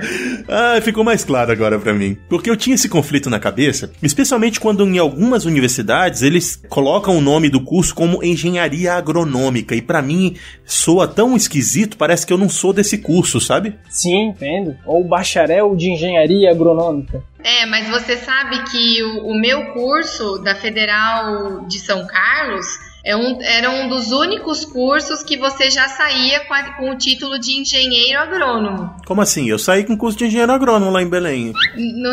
Ah, 0.48 0.80
ficou 0.82 1.04
mais 1.04 1.24
claro 1.24 1.52
agora 1.52 1.80
para 1.80 1.94
mim. 1.94 2.18
Porque 2.28 2.50
eu 2.50 2.58
tinha 2.58 2.76
esse 2.76 2.90
conflito 2.90 3.30
na 3.30 3.40
cabeça, 3.40 3.92
especialmente 4.04 4.60
quando 4.60 4.86
em 4.86 4.98
algumas 4.98 5.46
universidades 5.46 6.22
eles 6.22 6.62
colocam 6.68 7.18
o 7.18 7.22
nome 7.22 7.50
do 7.50 7.62
curso 7.62 7.96
como 7.96 8.24
engenharia 8.24 8.94
agronômica 8.94 9.76
e 9.76 9.82
para 9.82 10.02
mim 10.02 10.36
soa 10.66 11.08
tão 11.08 11.36
esquisito, 11.36 11.98
parece 11.98 12.26
que 12.26 12.34
eu 12.34 12.38
não 12.38 12.50
sou 12.50 12.74
desse 12.74 12.98
curso, 12.98 13.40
sabe? 13.40 13.76
Sim, 13.90 14.30
entendo. 14.30 14.76
Ou 14.86 15.08
bacharel 15.08 15.76
de 15.76 15.92
engenharia 15.92 16.52
agronômica. 16.52 17.24
É, 17.44 17.66
mas 17.66 17.88
você 17.88 18.18
sabe 18.18 18.64
que 18.70 19.02
o, 19.02 19.28
o 19.28 19.40
meu 19.40 19.68
curso 19.68 20.40
da 20.40 20.56
Federal 20.56 21.66
de 21.68 21.80
São 21.80 22.06
Carlos 22.06 22.89
É 23.10 23.16
um, 23.16 23.42
era 23.42 23.72
um 23.72 23.90
dos 23.90 24.12
únicos 24.12 24.64
cursos 24.64 25.24
que 25.24 25.36
você 25.36 25.68
já 25.72 25.88
saía 25.88 26.46
com, 26.46 26.54
a, 26.54 26.76
com 26.76 26.92
o 26.92 26.96
título 26.96 27.40
de 27.40 27.60
engenheiro 27.60 28.20
agrônomo. 28.20 28.96
Como 29.04 29.20
assim? 29.20 29.50
Eu 29.50 29.58
saí 29.58 29.84
com 29.84 29.98
curso 29.98 30.20
de 30.20 30.26
engenheiro 30.26 30.52
agrônomo 30.52 30.92
lá 30.92 31.02
em 31.02 31.10
Belém. 31.10 31.52
No, 31.76 32.10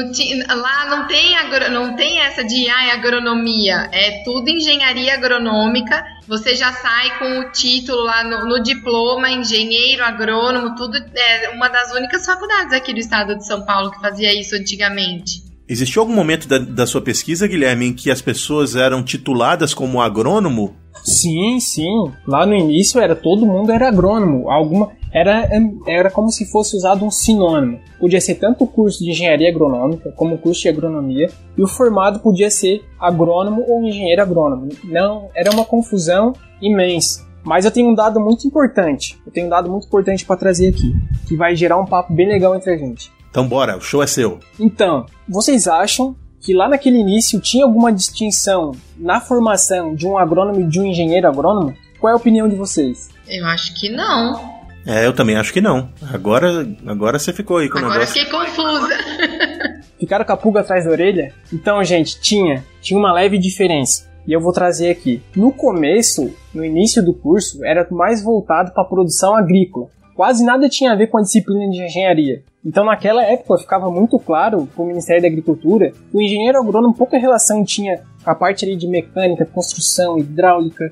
lá 0.56 0.86
não 0.88 1.06
tem, 1.06 1.36
agro, 1.36 1.70
não 1.70 1.94
tem 1.96 2.20
essa 2.20 2.42
de 2.42 2.66
ah, 2.70 2.94
agronomia. 2.94 3.90
É 3.92 4.22
tudo 4.24 4.48
engenharia 4.48 5.12
agronômica. 5.12 6.02
Você 6.26 6.54
já 6.54 6.72
sai 6.72 7.18
com 7.18 7.40
o 7.40 7.52
título 7.52 8.02
lá 8.02 8.24
no, 8.24 8.48
no 8.48 8.62
diploma, 8.62 9.28
engenheiro 9.28 10.02
agrônomo, 10.02 10.76
tudo. 10.76 10.96
É 11.14 11.50
uma 11.50 11.68
das 11.68 11.92
únicas 11.92 12.24
faculdades 12.24 12.72
aqui 12.72 12.94
do 12.94 13.00
estado 13.00 13.36
de 13.36 13.46
São 13.46 13.66
Paulo 13.66 13.90
que 13.90 14.00
fazia 14.00 14.32
isso 14.32 14.56
antigamente. 14.56 15.45
Existiu 15.68 16.02
algum 16.02 16.14
momento 16.14 16.46
da, 16.46 16.58
da, 16.58 16.86
sua 16.86 17.00
pesquisa, 17.00 17.48
Guilherme, 17.48 17.86
em 17.86 17.92
que 17.92 18.08
as 18.10 18.22
pessoas 18.22 18.76
eram 18.76 19.02
tituladas 19.02 19.74
como 19.74 20.00
agrônomo? 20.00 20.74
Sim, 21.04 21.58
sim. 21.58 22.10
Lá 22.26 22.46
no 22.46 22.54
início 22.54 23.00
era 23.00 23.16
todo 23.16 23.44
mundo 23.44 23.72
era 23.72 23.88
agrônomo. 23.88 24.48
Alguma 24.48 24.92
era, 25.12 25.48
era 25.86 26.10
como 26.10 26.30
se 26.30 26.44
fosse 26.46 26.76
usado 26.76 27.04
um 27.04 27.10
sinônimo. 27.10 27.80
Podia 27.98 28.20
ser 28.20 28.36
tanto 28.36 28.64
o 28.64 28.66
curso 28.66 29.02
de 29.02 29.10
engenharia 29.10 29.48
agronômica 29.48 30.12
como 30.12 30.36
o 30.36 30.38
curso 30.38 30.62
de 30.62 30.68
agronomia, 30.68 31.30
e 31.56 31.62
o 31.62 31.66
formado 31.66 32.20
podia 32.20 32.50
ser 32.50 32.84
agrônomo 33.00 33.64
ou 33.66 33.82
engenheiro 33.82 34.22
agrônomo. 34.22 34.68
Não, 34.84 35.30
era 35.34 35.50
uma 35.50 35.64
confusão 35.64 36.32
imensa. 36.62 37.26
Mas 37.42 37.64
eu 37.64 37.70
tenho 37.70 37.88
um 37.88 37.94
dado 37.94 38.20
muito 38.20 38.46
importante. 38.46 39.16
Eu 39.24 39.32
tenho 39.32 39.46
um 39.46 39.50
dado 39.50 39.70
muito 39.70 39.86
importante 39.86 40.24
para 40.24 40.36
trazer 40.36 40.68
aqui, 40.68 40.94
que 41.26 41.36
vai 41.36 41.56
gerar 41.56 41.78
um 41.78 41.86
papo 41.86 42.12
bem 42.12 42.28
legal 42.28 42.54
entre 42.54 42.72
a 42.72 42.76
gente. 42.76 43.15
Então 43.36 43.46
bora, 43.46 43.76
o 43.76 43.82
show 43.82 44.02
é 44.02 44.06
seu. 44.06 44.40
Então, 44.58 45.04
vocês 45.28 45.68
acham 45.68 46.16
que 46.40 46.54
lá 46.54 46.70
naquele 46.70 46.96
início 46.96 47.38
tinha 47.38 47.66
alguma 47.66 47.92
distinção 47.92 48.72
na 48.96 49.20
formação 49.20 49.94
de 49.94 50.06
um 50.06 50.16
agrônomo 50.16 50.62
e 50.62 50.64
de 50.64 50.80
um 50.80 50.86
engenheiro 50.86 51.28
agrônomo? 51.28 51.76
Qual 52.00 52.10
é 52.10 52.14
a 52.14 52.16
opinião 52.16 52.48
de 52.48 52.56
vocês? 52.56 53.10
Eu 53.28 53.44
acho 53.44 53.78
que 53.78 53.90
não. 53.90 54.40
É, 54.86 55.04
eu 55.04 55.12
também 55.12 55.36
acho 55.36 55.52
que 55.52 55.60
não. 55.60 55.90
Agora, 56.10 56.66
agora 56.86 57.18
você 57.18 57.30
ficou 57.30 57.58
aí 57.58 57.68
com 57.68 57.76
agora 57.76 57.96
o 57.96 57.98
negócio. 57.98 58.22
Agora 58.26 58.46
fiquei 58.46 58.64
confusa. 58.64 59.84
Ficaram 60.00 60.24
com 60.24 60.32
a 60.32 60.36
pulga 60.38 60.60
atrás 60.60 60.86
da 60.86 60.90
orelha? 60.90 61.34
Então, 61.52 61.84
gente, 61.84 62.18
tinha, 62.18 62.64
tinha 62.80 62.98
uma 62.98 63.12
leve 63.12 63.36
diferença. 63.36 64.10
E 64.26 64.32
eu 64.32 64.40
vou 64.40 64.50
trazer 64.50 64.88
aqui. 64.88 65.22
No 65.36 65.52
começo, 65.52 66.34
no 66.54 66.64
início 66.64 67.04
do 67.04 67.12
curso, 67.12 67.62
era 67.62 67.86
mais 67.90 68.24
voltado 68.24 68.72
para 68.72 68.82
a 68.82 68.88
produção 68.88 69.36
agrícola. 69.36 69.88
Quase 70.16 70.42
nada 70.42 70.66
tinha 70.66 70.92
a 70.92 70.96
ver 70.96 71.08
com 71.08 71.18
a 71.18 71.22
disciplina 71.22 71.68
de 71.70 71.84
engenharia. 71.84 72.42
Então, 72.64 72.86
naquela 72.86 73.22
época, 73.22 73.58
ficava 73.58 73.90
muito 73.90 74.18
claro 74.18 74.66
para 74.74 74.82
o 74.82 74.86
Ministério 74.86 75.20
da 75.20 75.28
Agricultura 75.28 75.92
que 76.10 76.16
o 76.16 76.22
engenheiro 76.22 76.58
agrônomo 76.58 76.94
pouca 76.94 77.18
relação 77.18 77.62
tinha 77.62 78.00
com 78.24 78.30
a 78.30 78.34
parte 78.34 78.64
ali 78.64 78.76
de 78.76 78.88
mecânica, 78.88 79.44
construção, 79.44 80.18
hidráulica, 80.18 80.90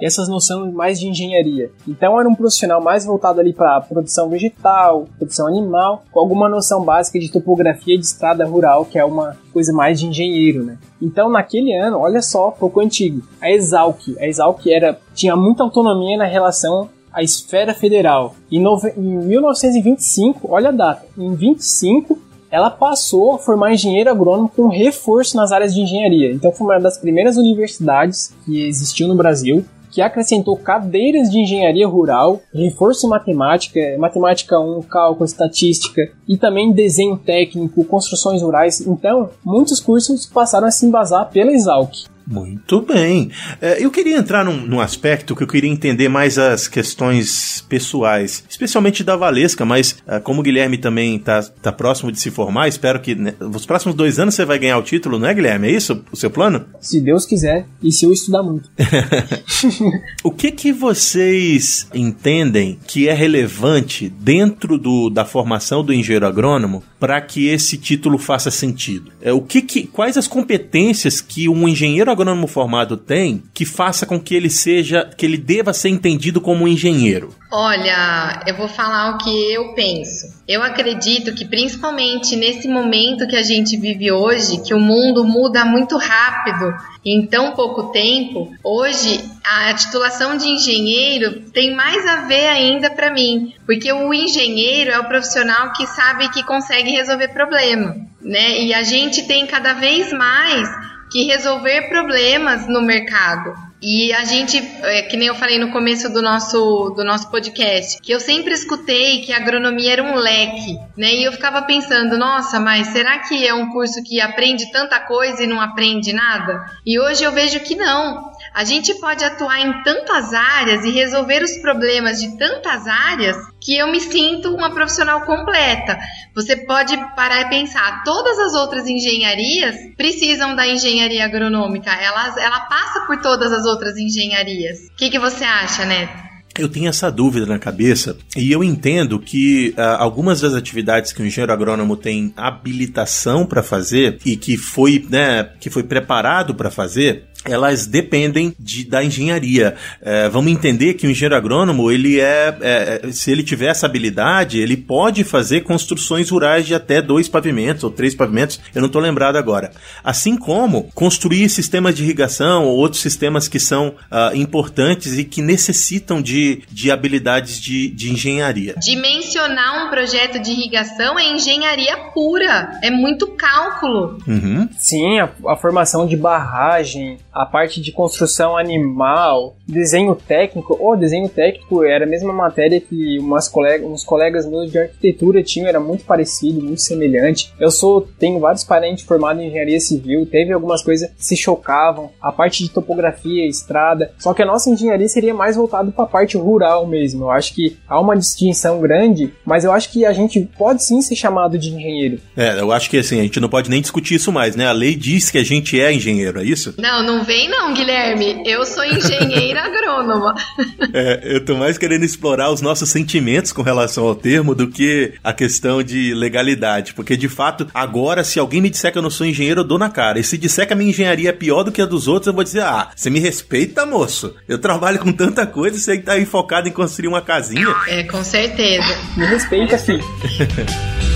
essas 0.00 0.28
noções 0.28 0.72
mais 0.74 1.00
de 1.00 1.08
engenharia. 1.08 1.70
Então 1.88 2.20
era 2.20 2.28
um 2.28 2.34
profissional 2.34 2.82
mais 2.82 3.04
voltado 3.04 3.40
ali 3.40 3.52
para 3.52 3.80
produção 3.80 4.28
vegetal, 4.28 5.06
produção 5.16 5.46
animal, 5.46 6.04
com 6.12 6.20
alguma 6.20 6.48
noção 6.48 6.84
básica 6.84 7.18
de 7.18 7.32
topografia 7.32 7.96
de 7.98 8.04
estrada 8.04 8.44
rural, 8.44 8.84
que 8.84 8.98
é 8.98 9.04
uma 9.04 9.36
coisa 9.52 9.72
mais 9.72 9.98
de 9.98 10.06
engenheiro, 10.06 10.62
né? 10.62 10.76
Então 11.00 11.30
naquele 11.30 11.74
ano, 11.74 11.98
olha 11.98 12.20
só, 12.20 12.50
pouco 12.50 12.80
antigo, 12.80 13.26
a 13.40 13.50
Exalc, 13.50 14.16
a 14.18 14.26
Exalc 14.26 14.66
era 14.66 14.98
tinha 15.14 15.34
muita 15.34 15.62
autonomia 15.62 16.18
na 16.18 16.26
relação 16.26 16.90
a 17.16 17.22
esfera 17.22 17.72
federal. 17.72 18.36
E 18.50 18.58
em 18.58 19.00
1925, 19.00 20.52
olha 20.52 20.68
a 20.68 20.72
data, 20.72 21.06
em 21.16 21.34
25 21.34 22.26
ela 22.48 22.70
passou 22.70 23.34
a 23.34 23.38
formar 23.38 23.72
engenheiro 23.72 24.08
agrônomo 24.08 24.48
com 24.48 24.68
reforço 24.68 25.36
nas 25.36 25.50
áreas 25.50 25.74
de 25.74 25.80
engenharia. 25.80 26.32
Então 26.32 26.52
foi 26.52 26.66
uma 26.66 26.78
das 26.78 26.96
primeiras 26.96 27.36
universidades 27.36 28.32
que 28.44 28.64
existiu 28.66 29.08
no 29.08 29.16
Brasil 29.16 29.64
que 29.90 30.02
acrescentou 30.02 30.58
cadeiras 30.58 31.30
de 31.30 31.38
engenharia 31.38 31.88
rural, 31.88 32.42
reforço 32.52 33.06
em 33.06 33.08
matemática, 33.08 33.80
matemática 33.98 34.60
1, 34.60 34.82
cálculo, 34.82 35.24
estatística 35.24 36.10
e 36.28 36.36
também 36.36 36.70
desenho 36.70 37.16
técnico, 37.16 37.82
construções 37.82 38.42
rurais. 38.42 38.82
Então, 38.82 39.30
muitos 39.42 39.80
cursos 39.80 40.26
passaram 40.26 40.66
a 40.66 40.70
se 40.70 40.84
embasar 40.84 41.30
pela 41.30 41.50
Exalc. 41.50 42.04
Muito 42.26 42.80
bem. 42.80 43.30
É, 43.60 43.84
eu 43.84 43.90
queria 43.90 44.16
entrar 44.16 44.44
num, 44.44 44.66
num, 44.66 44.80
aspecto 44.80 45.36
que 45.36 45.44
eu 45.44 45.46
queria 45.46 45.70
entender 45.70 46.08
mais 46.08 46.38
as 46.38 46.66
questões 46.66 47.64
pessoais, 47.68 48.42
especialmente 48.48 49.04
da 49.04 49.14
Valesca, 49.14 49.64
mas 49.64 49.96
é, 50.06 50.18
como 50.18 50.40
o 50.40 50.42
Guilherme 50.42 50.76
também 50.76 51.16
está 51.16 51.40
tá 51.42 51.70
próximo 51.70 52.10
de 52.10 52.20
se 52.20 52.30
formar, 52.30 52.66
espero 52.66 53.00
que 53.00 53.14
né, 53.14 53.32
nos 53.38 53.64
próximos 53.64 53.94
dois 53.94 54.18
anos 54.18 54.34
você 54.34 54.44
vai 54.44 54.58
ganhar 54.58 54.76
o 54.76 54.82
título, 54.82 55.20
não 55.20 55.28
é, 55.28 55.34
Guilherme? 55.34 55.68
É 55.68 55.70
isso 55.70 56.04
o 56.10 56.16
seu 56.16 56.28
plano? 56.28 56.64
Se 56.80 57.00
Deus 57.00 57.24
quiser, 57.24 57.66
e 57.80 57.92
se 57.92 58.04
eu 58.04 58.12
estudar 58.12 58.42
muito. 58.42 58.68
o 60.24 60.32
que 60.32 60.50
que 60.50 60.72
vocês 60.72 61.86
entendem 61.94 62.78
que 62.88 63.08
é 63.08 63.12
relevante 63.12 64.08
dentro 64.08 64.78
do, 64.78 65.08
da 65.10 65.24
formação 65.24 65.84
do 65.84 65.92
engenheiro 65.92 66.26
agrônomo 66.26 66.82
para 66.98 67.20
que 67.20 67.46
esse 67.46 67.78
título 67.78 68.18
faça 68.18 68.50
sentido? 68.50 69.12
É, 69.22 69.32
o 69.32 69.40
que 69.40 69.62
que, 69.62 69.86
quais 69.86 70.16
as 70.16 70.26
competências 70.26 71.20
que 71.20 71.48
um 71.48 71.68
engenheiro 71.68 72.15
agrônomo 72.16 72.46
formado 72.46 72.96
tem 72.96 73.42
que 73.52 73.64
faça 73.64 74.06
com 74.06 74.18
que 74.18 74.34
ele 74.34 74.50
seja, 74.50 75.08
que 75.16 75.26
ele 75.26 75.36
deva 75.36 75.72
ser 75.72 75.90
entendido 75.90 76.40
como 76.40 76.64
um 76.64 76.68
engenheiro? 76.68 77.34
Olha, 77.52 78.42
eu 78.46 78.56
vou 78.56 78.66
falar 78.66 79.14
o 79.14 79.18
que 79.18 79.52
eu 79.52 79.72
penso. 79.74 80.26
Eu 80.48 80.62
acredito 80.62 81.34
que 81.34 81.44
principalmente 81.44 82.34
nesse 82.34 82.66
momento 82.66 83.26
que 83.28 83.36
a 83.36 83.42
gente 83.42 83.76
vive 83.76 84.10
hoje, 84.10 84.62
que 84.62 84.74
o 84.74 84.80
mundo 84.80 85.24
muda 85.24 85.64
muito 85.64 85.96
rápido 85.96 86.74
em 87.04 87.24
tão 87.26 87.52
pouco 87.52 87.92
tempo, 87.92 88.52
hoje 88.64 89.20
a 89.44 89.72
titulação 89.74 90.36
de 90.36 90.48
engenheiro 90.48 91.42
tem 91.52 91.74
mais 91.74 92.04
a 92.04 92.26
ver 92.26 92.48
ainda 92.48 92.90
para 92.90 93.12
mim, 93.12 93.54
porque 93.64 93.92
o 93.92 94.12
engenheiro 94.12 94.90
é 94.90 94.98
o 94.98 95.06
profissional 95.06 95.72
que 95.72 95.86
sabe 95.86 96.28
que 96.30 96.42
consegue 96.42 96.90
resolver 96.90 97.28
problema, 97.28 97.94
né? 98.20 98.60
E 98.60 98.74
a 98.74 98.82
gente 98.82 99.26
tem 99.26 99.46
cada 99.46 99.72
vez 99.74 100.12
mais 100.12 100.68
que 101.10 101.24
resolver 101.24 101.88
problemas 101.88 102.66
no 102.68 102.82
mercado. 102.82 103.66
E 103.80 104.12
a 104.14 104.24
gente, 104.24 104.56
é, 104.82 105.02
que 105.02 105.16
nem 105.16 105.28
eu 105.28 105.34
falei 105.34 105.58
no 105.58 105.70
começo 105.70 106.10
do 106.10 106.22
nosso, 106.22 106.94
do 106.96 107.04
nosso 107.04 107.30
podcast, 107.30 108.00
que 108.00 108.10
eu 108.10 108.18
sempre 108.18 108.52
escutei 108.52 109.20
que 109.20 109.32
a 109.32 109.36
agronomia 109.36 109.92
era 109.92 110.02
um 110.02 110.14
leque, 110.14 110.78
né? 110.96 111.14
E 111.14 111.24
eu 111.24 111.32
ficava 111.32 111.60
pensando, 111.62 112.16
nossa, 112.16 112.58
mas 112.58 112.88
será 112.88 113.18
que 113.18 113.46
é 113.46 113.52
um 113.52 113.70
curso 113.70 114.02
que 114.02 114.20
aprende 114.20 114.70
tanta 114.72 114.98
coisa 115.00 115.44
e 115.44 115.46
não 115.46 115.60
aprende 115.60 116.12
nada? 116.12 116.64
E 116.86 116.98
hoje 116.98 117.22
eu 117.22 117.32
vejo 117.32 117.60
que 117.60 117.76
não. 117.76 118.32
A 118.56 118.64
gente 118.64 118.94
pode 118.94 119.22
atuar 119.22 119.60
em 119.60 119.82
tantas 119.82 120.32
áreas 120.32 120.82
e 120.82 120.90
resolver 120.90 121.42
os 121.42 121.58
problemas 121.58 122.18
de 122.18 122.38
tantas 122.38 122.86
áreas 122.86 123.36
que 123.60 123.76
eu 123.76 123.86
me 123.88 124.00
sinto 124.00 124.54
uma 124.54 124.72
profissional 124.72 125.26
completa. 125.26 125.98
Você 126.34 126.56
pode 126.56 126.96
parar 127.14 127.42
e 127.42 127.50
pensar, 127.50 128.02
todas 128.02 128.38
as 128.38 128.54
outras 128.54 128.86
engenharias 128.86 129.76
precisam 129.94 130.56
da 130.56 130.66
engenharia 130.66 131.26
agronômica, 131.26 131.90
ela, 131.90 132.34
ela 132.40 132.60
passa 132.60 133.04
por 133.06 133.20
todas 133.20 133.52
as 133.52 133.66
outras 133.66 133.98
engenharias. 133.98 134.78
O 134.90 134.96
que, 134.96 135.10
que 135.10 135.18
você 135.18 135.44
acha, 135.44 135.84
Neto? 135.84 136.25
Eu 136.58 136.68
tenho 136.68 136.88
essa 136.88 137.10
dúvida 137.10 137.46
na 137.46 137.58
cabeça 137.58 138.16
e 138.36 138.50
eu 138.50 138.64
entendo 138.64 139.18
que 139.18 139.74
uh, 139.76 139.96
algumas 139.98 140.40
das 140.40 140.54
atividades 140.54 141.12
que 141.12 141.22
o 141.22 141.26
engenheiro 141.26 141.52
agrônomo 141.52 141.96
tem 141.96 142.32
habilitação 142.36 143.46
para 143.46 143.62
fazer 143.62 144.18
e 144.24 144.36
que 144.36 144.56
foi, 144.56 145.04
né, 145.08 145.50
que 145.60 145.70
foi 145.70 145.82
preparado 145.82 146.54
para 146.54 146.70
fazer, 146.70 147.24
elas 147.48 147.86
dependem 147.86 148.54
de, 148.58 148.84
da 148.84 149.02
engenharia. 149.02 149.74
É, 150.02 150.28
vamos 150.28 150.52
entender 150.52 150.94
que 150.94 151.06
o 151.06 151.10
engenheiro 151.10 151.36
agrônomo, 151.36 151.90
ele 151.90 152.20
é, 152.20 152.56
é, 152.60 153.00
é, 153.02 153.12
se 153.12 153.30
ele 153.30 153.42
tiver 153.42 153.66
essa 153.66 153.86
habilidade, 153.86 154.58
ele 154.58 154.76
pode 154.76 155.24
fazer 155.24 155.62
construções 155.62 156.30
rurais 156.30 156.66
de 156.66 156.74
até 156.74 157.00
dois 157.00 157.28
pavimentos 157.28 157.84
ou 157.84 157.90
três 157.90 158.14
pavimentos, 158.14 158.60
eu 158.74 158.80
não 158.80 158.86
estou 158.86 159.00
lembrado 159.00 159.36
agora. 159.36 159.70
Assim 160.02 160.36
como 160.36 160.90
construir 160.94 161.48
sistemas 161.48 161.94
de 161.94 162.02
irrigação 162.02 162.64
ou 162.64 162.76
outros 162.76 163.02
sistemas 163.02 163.48
que 163.48 163.60
são 163.60 163.88
uh, 163.88 164.36
importantes 164.36 165.18
e 165.18 165.24
que 165.24 165.40
necessitam 165.40 166.20
de, 166.20 166.45
de 166.70 166.90
habilidades 166.90 167.60
de, 167.60 167.88
de 167.88 168.12
engenharia. 168.12 168.74
Dimensionar 168.78 169.86
um 169.86 169.90
projeto 169.90 170.38
de 170.38 170.50
irrigação 170.50 171.18
é 171.18 171.24
engenharia 171.30 171.96
pura, 172.14 172.78
é 172.82 172.90
muito 172.90 173.26
cálculo. 173.28 174.18
Uhum. 174.26 174.68
Sim, 174.78 175.18
a, 175.18 175.30
a 175.48 175.56
formação 175.56 176.06
de 176.06 176.16
barragem, 176.16 177.18
a 177.32 177.44
parte 177.44 177.80
de 177.80 177.92
construção 177.92 178.56
animal, 178.56 179.56
desenho 179.66 180.14
técnico, 180.14 180.76
ou 180.80 180.92
oh, 180.92 180.96
desenho 180.96 181.28
técnico 181.28 181.84
era 181.84 182.04
a 182.04 182.08
mesma 182.08 182.32
matéria 182.32 182.80
que 182.80 183.18
umas 183.18 183.48
colegas, 183.48 183.88
uns 183.88 184.04
colegas 184.04 184.46
meus 184.46 184.70
de 184.70 184.78
arquitetura 184.78 185.42
tinham, 185.42 185.68
era 185.68 185.80
muito 185.80 186.04
parecido, 186.04 186.62
muito 186.62 186.80
semelhante. 186.80 187.52
Eu 187.58 187.70
sou, 187.70 188.00
tenho 188.18 188.40
vários 188.40 188.64
parentes 188.64 189.04
formados 189.04 189.42
em 189.42 189.48
engenharia 189.48 189.80
civil, 189.80 190.26
teve 190.26 190.52
algumas 190.52 190.82
coisas 190.82 191.10
que 191.10 191.24
se 191.24 191.36
chocavam, 191.36 192.10
a 192.20 192.32
parte 192.32 192.62
de 192.62 192.70
topografia, 192.70 193.46
estrada, 193.46 194.12
só 194.18 194.32
que 194.32 194.42
a 194.42 194.46
nossa 194.46 194.70
engenharia 194.70 195.08
seria 195.08 195.34
mais 195.34 195.56
voltado 195.56 195.92
para 195.92 196.04
a 196.04 196.08
parte 196.08 196.35
rural 196.38 196.86
mesmo. 196.86 197.24
Eu 197.24 197.30
acho 197.30 197.54
que 197.54 197.76
há 197.88 198.00
uma 198.00 198.16
distinção 198.16 198.80
grande, 198.80 199.32
mas 199.44 199.64
eu 199.64 199.72
acho 199.72 199.90
que 199.90 200.04
a 200.04 200.12
gente 200.12 200.48
pode 200.56 200.84
sim 200.84 201.00
ser 201.00 201.16
chamado 201.16 201.58
de 201.58 201.68
engenheiro. 201.68 202.18
É, 202.36 202.60
eu 202.60 202.72
acho 202.72 202.90
que 202.90 202.98
assim, 202.98 203.20
a 203.20 203.22
gente 203.22 203.40
não 203.40 203.48
pode 203.48 203.70
nem 203.70 203.80
discutir 203.80 204.14
isso 204.14 204.32
mais, 204.32 204.56
né? 204.56 204.66
A 204.66 204.72
lei 204.72 204.94
diz 204.94 205.30
que 205.30 205.38
a 205.38 205.44
gente 205.44 205.80
é 205.80 205.92
engenheiro, 205.92 206.40
é 206.40 206.44
isso? 206.44 206.74
Não, 206.78 207.02
não 207.02 207.24
vem 207.24 207.48
não, 207.48 207.74
Guilherme. 207.74 208.42
Eu 208.44 208.64
sou 208.64 208.84
engenheira 208.84 209.62
agrônoma. 209.62 210.34
É, 210.92 211.20
eu 211.24 211.44
tô 211.44 211.56
mais 211.56 211.76
querendo 211.76 212.04
explorar 212.04 212.50
os 212.50 212.60
nossos 212.60 212.88
sentimentos 212.88 213.52
com 213.52 213.62
relação 213.62 214.06
ao 214.06 214.14
termo 214.14 214.54
do 214.54 214.68
que 214.68 215.14
a 215.22 215.32
questão 215.32 215.82
de 215.82 216.14
legalidade. 216.14 216.94
Porque, 216.94 217.16
de 217.16 217.28
fato, 217.28 217.66
agora, 217.74 218.24
se 218.24 218.38
alguém 218.38 218.60
me 218.60 218.70
disser 218.70 218.92
que 218.92 218.98
eu 218.98 219.02
não 219.02 219.10
sou 219.10 219.26
engenheiro, 219.26 219.60
eu 219.60 219.64
dou 219.64 219.78
na 219.78 219.90
cara. 219.90 220.18
E 220.18 220.24
se 220.24 220.38
disser 220.38 220.66
que 220.66 220.72
a 220.72 220.76
minha 220.76 220.90
engenharia 220.90 221.30
é 221.30 221.32
pior 221.32 221.62
do 221.62 221.72
que 221.72 221.82
a 221.82 221.86
dos 221.86 222.08
outros, 222.08 222.28
eu 222.28 222.32
vou 222.32 222.44
dizer, 222.44 222.62
ah, 222.62 222.90
você 222.94 223.10
me 223.10 223.18
respeita, 223.18 223.86
moço? 223.86 224.34
Eu 224.48 224.58
trabalho 224.58 224.98
com 224.98 225.12
tanta 225.12 225.46
coisa, 225.46 225.78
você 225.78 225.98
tá 225.98 226.12
aí 226.12 226.25
focado 226.26 226.68
em 226.68 226.72
construir 226.72 227.08
uma 227.08 227.22
casinha. 227.22 227.74
É, 227.88 228.02
com 228.04 228.22
certeza. 228.22 228.96
Me 229.16 229.26
respeita, 229.26 229.78
filho. 229.78 230.04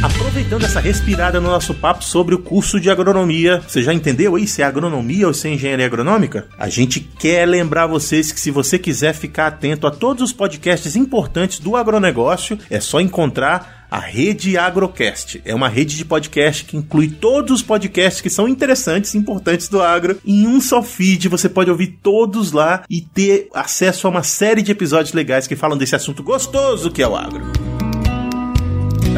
Aproveitando 0.00 0.64
essa 0.64 0.78
respirada 0.78 1.40
no 1.40 1.48
nosso 1.48 1.74
papo 1.74 2.04
sobre 2.04 2.32
o 2.32 2.38
curso 2.38 2.78
de 2.78 2.88
agronomia, 2.88 3.60
você 3.66 3.82
já 3.82 3.92
entendeu 3.92 4.36
aí 4.36 4.46
se 4.46 4.62
é 4.62 4.64
agronomia 4.64 5.26
ou 5.26 5.34
se 5.34 5.48
é 5.48 5.52
engenharia 5.52 5.86
agronômica? 5.86 6.46
A 6.56 6.68
gente 6.68 7.00
quer 7.00 7.44
lembrar 7.46 7.88
vocês 7.88 8.30
que 8.30 8.38
se 8.38 8.52
você 8.52 8.78
quiser 8.78 9.12
ficar 9.12 9.48
atento 9.48 9.88
a 9.88 9.90
todos 9.90 10.22
os 10.22 10.32
podcasts 10.32 10.94
importantes 10.94 11.58
do 11.58 11.74
agronegócio, 11.74 12.56
é 12.70 12.78
só 12.78 13.00
encontrar 13.00 13.77
a 13.90 13.98
Rede 13.98 14.56
Agrocast. 14.56 15.40
É 15.44 15.54
uma 15.54 15.68
rede 15.68 15.96
de 15.96 16.04
podcast 16.04 16.64
que 16.64 16.76
inclui 16.76 17.08
todos 17.08 17.60
os 17.60 17.62
podcasts 17.62 18.20
que 18.20 18.30
são 18.30 18.48
interessantes 18.48 19.14
e 19.14 19.18
importantes 19.18 19.68
do 19.68 19.80
agro 19.80 20.18
em 20.24 20.46
um 20.46 20.60
só 20.60 20.82
feed. 20.82 21.28
Você 21.28 21.48
pode 21.48 21.70
ouvir 21.70 21.98
todos 22.02 22.52
lá 22.52 22.84
e 22.88 23.00
ter 23.00 23.48
acesso 23.54 24.06
a 24.06 24.10
uma 24.10 24.22
série 24.22 24.62
de 24.62 24.72
episódios 24.72 25.12
legais 25.12 25.46
que 25.46 25.56
falam 25.56 25.78
desse 25.78 25.96
assunto 25.96 26.22
gostoso 26.22 26.90
que 26.90 27.02
é 27.02 27.08
o 27.08 27.16
agro. 27.16 27.67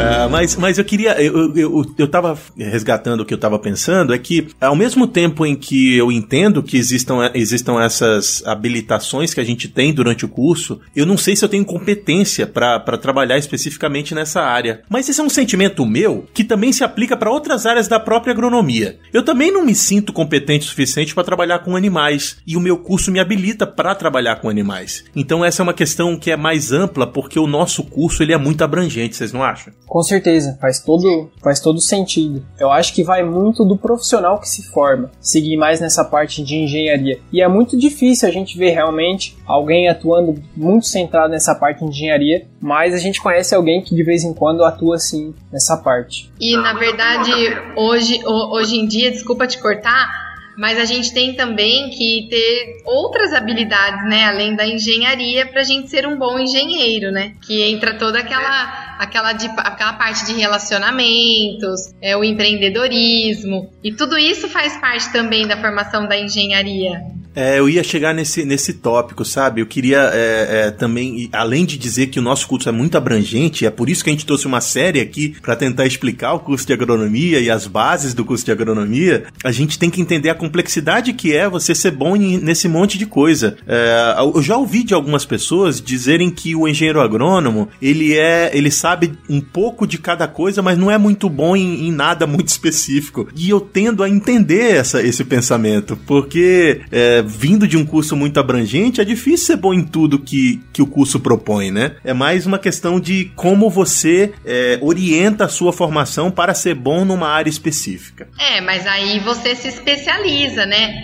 Uh, 0.00 0.30
mas, 0.30 0.56
mas 0.56 0.78
eu 0.78 0.84
queria. 0.84 1.20
Eu, 1.20 1.54
eu, 1.54 1.94
eu 1.98 2.08
tava 2.08 2.38
resgatando 2.56 3.20
o 3.20 3.26
que 3.26 3.34
eu 3.34 3.38
tava 3.38 3.58
pensando, 3.58 4.14
é 4.14 4.18
que 4.18 4.48
ao 4.60 4.74
mesmo 4.74 5.06
tempo 5.06 5.44
em 5.44 5.54
que 5.54 5.96
eu 5.96 6.10
entendo 6.10 6.62
que 6.62 6.76
existam, 6.76 7.30
existam 7.34 7.80
essas 7.82 8.42
habilitações 8.46 9.34
que 9.34 9.40
a 9.40 9.44
gente 9.44 9.68
tem 9.68 9.92
durante 9.92 10.24
o 10.24 10.28
curso, 10.28 10.80
eu 10.96 11.04
não 11.04 11.18
sei 11.18 11.36
se 11.36 11.44
eu 11.44 11.48
tenho 11.48 11.64
competência 11.64 12.46
para 12.46 12.78
trabalhar 12.96 13.36
especificamente 13.36 14.14
nessa 14.14 14.40
área. 14.40 14.82
Mas 14.88 15.08
esse 15.08 15.20
é 15.20 15.24
um 15.24 15.28
sentimento 15.28 15.84
meu 15.84 16.26
que 16.32 16.44
também 16.44 16.72
se 16.72 16.82
aplica 16.82 17.16
para 17.16 17.30
outras 17.30 17.66
áreas 17.66 17.88
da 17.88 18.00
própria 18.00 18.32
agronomia. 18.32 18.98
Eu 19.12 19.22
também 19.22 19.52
não 19.52 19.64
me 19.64 19.74
sinto 19.74 20.12
competente 20.12 20.66
o 20.66 20.68
suficiente 20.70 21.14
para 21.14 21.24
trabalhar 21.24 21.60
com 21.60 21.76
animais, 21.76 22.38
e 22.46 22.56
o 22.56 22.60
meu 22.60 22.78
curso 22.78 23.10
me 23.10 23.20
habilita 23.20 23.66
para 23.66 23.94
trabalhar 23.94 24.36
com 24.36 24.48
animais. 24.48 25.04
Então 25.14 25.44
essa 25.44 25.62
é 25.62 25.64
uma 25.64 25.74
questão 25.74 26.16
que 26.16 26.30
é 26.30 26.36
mais 26.36 26.72
ampla 26.72 27.06
porque 27.06 27.38
o 27.38 27.46
nosso 27.46 27.84
curso 27.84 28.22
ele 28.22 28.32
é 28.32 28.38
muito 28.38 28.62
abrangente, 28.62 29.16
vocês 29.16 29.32
não 29.32 29.42
acham? 29.42 29.72
Com 29.90 30.04
certeza, 30.04 30.56
faz 30.60 30.78
todo, 30.78 31.32
faz 31.42 31.58
todo 31.58 31.80
sentido. 31.80 32.46
Eu 32.60 32.70
acho 32.70 32.94
que 32.94 33.02
vai 33.02 33.24
muito 33.24 33.64
do 33.64 33.76
profissional 33.76 34.38
que 34.38 34.48
se 34.48 34.62
forma, 34.70 35.10
seguir 35.20 35.56
mais 35.56 35.80
nessa 35.80 36.04
parte 36.04 36.44
de 36.44 36.54
engenharia. 36.54 37.18
E 37.32 37.42
é 37.42 37.48
muito 37.48 37.76
difícil 37.76 38.28
a 38.28 38.30
gente 38.30 38.56
ver 38.56 38.70
realmente 38.70 39.36
alguém 39.44 39.88
atuando 39.88 40.40
muito 40.56 40.86
centrado 40.86 41.32
nessa 41.32 41.56
parte 41.56 41.80
de 41.80 41.86
engenharia, 41.86 42.46
mas 42.60 42.94
a 42.94 42.98
gente 42.98 43.20
conhece 43.20 43.52
alguém 43.52 43.82
que 43.82 43.92
de 43.92 44.04
vez 44.04 44.22
em 44.22 44.32
quando 44.32 44.62
atua 44.62 44.94
assim 44.94 45.34
nessa 45.52 45.76
parte. 45.76 46.30
E 46.38 46.56
na 46.56 46.74
verdade, 46.74 47.32
hoje, 47.76 48.20
hoje 48.24 48.76
em 48.76 48.86
dia, 48.86 49.10
desculpa 49.10 49.48
te 49.48 49.60
cortar, 49.60 50.08
mas 50.56 50.78
a 50.78 50.84
gente 50.84 51.12
tem 51.12 51.34
também 51.34 51.90
que 51.90 52.28
ter 52.30 52.82
outras 52.84 53.32
habilidades, 53.32 54.08
né, 54.08 54.26
além 54.26 54.54
da 54.54 54.64
engenharia, 54.64 55.46
para 55.46 55.62
a 55.62 55.64
gente 55.64 55.90
ser 55.90 56.06
um 56.06 56.16
bom 56.16 56.38
engenheiro, 56.38 57.10
né? 57.10 57.32
Que 57.44 57.62
entra 57.72 57.98
toda 57.98 58.20
aquela 58.20 58.89
aquela, 59.00 59.32
de, 59.32 59.46
aquela 59.56 59.94
parte 59.94 60.26
de 60.26 60.34
relacionamentos, 60.34 61.94
é, 62.02 62.14
o 62.14 62.22
empreendedorismo, 62.22 63.72
e 63.82 63.90
tudo 63.92 64.18
isso 64.18 64.46
faz 64.46 64.76
parte 64.76 65.10
também 65.10 65.48
da 65.48 65.56
formação 65.56 66.06
da 66.06 66.18
engenharia. 66.18 67.00
É, 67.34 67.58
eu 67.58 67.68
ia 67.68 67.82
chegar 67.82 68.12
nesse, 68.12 68.44
nesse 68.44 68.74
tópico, 68.74 69.24
sabe? 69.24 69.60
Eu 69.60 69.66
queria 69.66 70.10
é, 70.12 70.66
é, 70.66 70.70
também, 70.70 71.28
além 71.32 71.64
de 71.64 71.78
dizer 71.78 72.08
que 72.08 72.18
o 72.18 72.22
nosso 72.22 72.46
curso 72.46 72.68
é 72.68 72.72
muito 72.72 72.96
abrangente, 72.96 73.64
é 73.64 73.70
por 73.70 73.88
isso 73.88 74.02
que 74.02 74.10
a 74.10 74.12
gente 74.12 74.26
trouxe 74.26 74.46
uma 74.46 74.60
série 74.60 75.00
aqui 75.00 75.36
para 75.40 75.56
tentar 75.56 75.86
explicar 75.86 76.34
o 76.34 76.40
curso 76.40 76.66
de 76.66 76.72
agronomia 76.72 77.40
e 77.40 77.50
as 77.50 77.66
bases 77.66 78.14
do 78.14 78.24
curso 78.24 78.44
de 78.44 78.52
agronomia, 78.52 79.24
a 79.44 79.52
gente 79.52 79.78
tem 79.78 79.90
que 79.90 80.00
entender 80.00 80.28
a 80.28 80.34
complexidade 80.34 81.12
que 81.12 81.32
é 81.32 81.48
você 81.48 81.74
ser 81.74 81.92
bom 81.92 82.16
nesse 82.16 82.68
monte 82.68 82.98
de 82.98 83.06
coisa. 83.06 83.56
É, 83.66 84.16
eu 84.18 84.42
já 84.42 84.56
ouvi 84.56 84.82
de 84.82 84.94
algumas 84.94 85.24
pessoas 85.24 85.80
dizerem 85.80 86.30
que 86.30 86.54
o 86.54 86.66
engenheiro 86.66 87.00
agrônomo, 87.00 87.68
ele 87.80 88.16
é, 88.16 88.50
ele 88.52 88.70
sabe 88.70 89.12
um 89.28 89.40
pouco 89.40 89.86
de 89.86 89.98
cada 89.98 90.26
coisa, 90.26 90.62
mas 90.62 90.76
não 90.76 90.90
é 90.90 90.98
muito 90.98 91.28
bom 91.28 91.56
em, 91.56 91.88
em 91.88 91.92
nada 91.92 92.26
muito 92.26 92.48
específico. 92.48 93.28
E 93.36 93.50
eu 93.50 93.60
tendo 93.60 94.02
a 94.02 94.08
entender 94.08 94.74
essa, 94.74 95.02
esse 95.02 95.24
pensamento, 95.24 95.96
porque 96.06 96.80
é, 96.90 97.19
vindo 97.22 97.66
de 97.66 97.76
um 97.76 97.84
curso 97.84 98.16
muito 98.16 98.38
abrangente, 98.38 99.00
é 99.00 99.04
difícil 99.04 99.46
ser 99.46 99.56
bom 99.56 99.74
em 99.74 99.82
tudo 99.82 100.18
que, 100.18 100.60
que 100.72 100.82
o 100.82 100.86
curso 100.86 101.20
propõe, 101.20 101.70
né? 101.70 101.96
É 102.04 102.12
mais 102.12 102.46
uma 102.46 102.58
questão 102.58 103.00
de 103.00 103.30
como 103.36 103.70
você 103.70 104.32
é, 104.44 104.78
orienta 104.80 105.44
a 105.44 105.48
sua 105.48 105.72
formação 105.72 106.30
para 106.30 106.54
ser 106.54 106.74
bom 106.74 107.04
numa 107.04 107.28
área 107.28 107.50
específica. 107.50 108.28
É, 108.38 108.60
mas 108.60 108.86
aí 108.86 109.20
você 109.20 109.54
se 109.54 109.68
especializa, 109.68 110.66
né? 110.66 110.94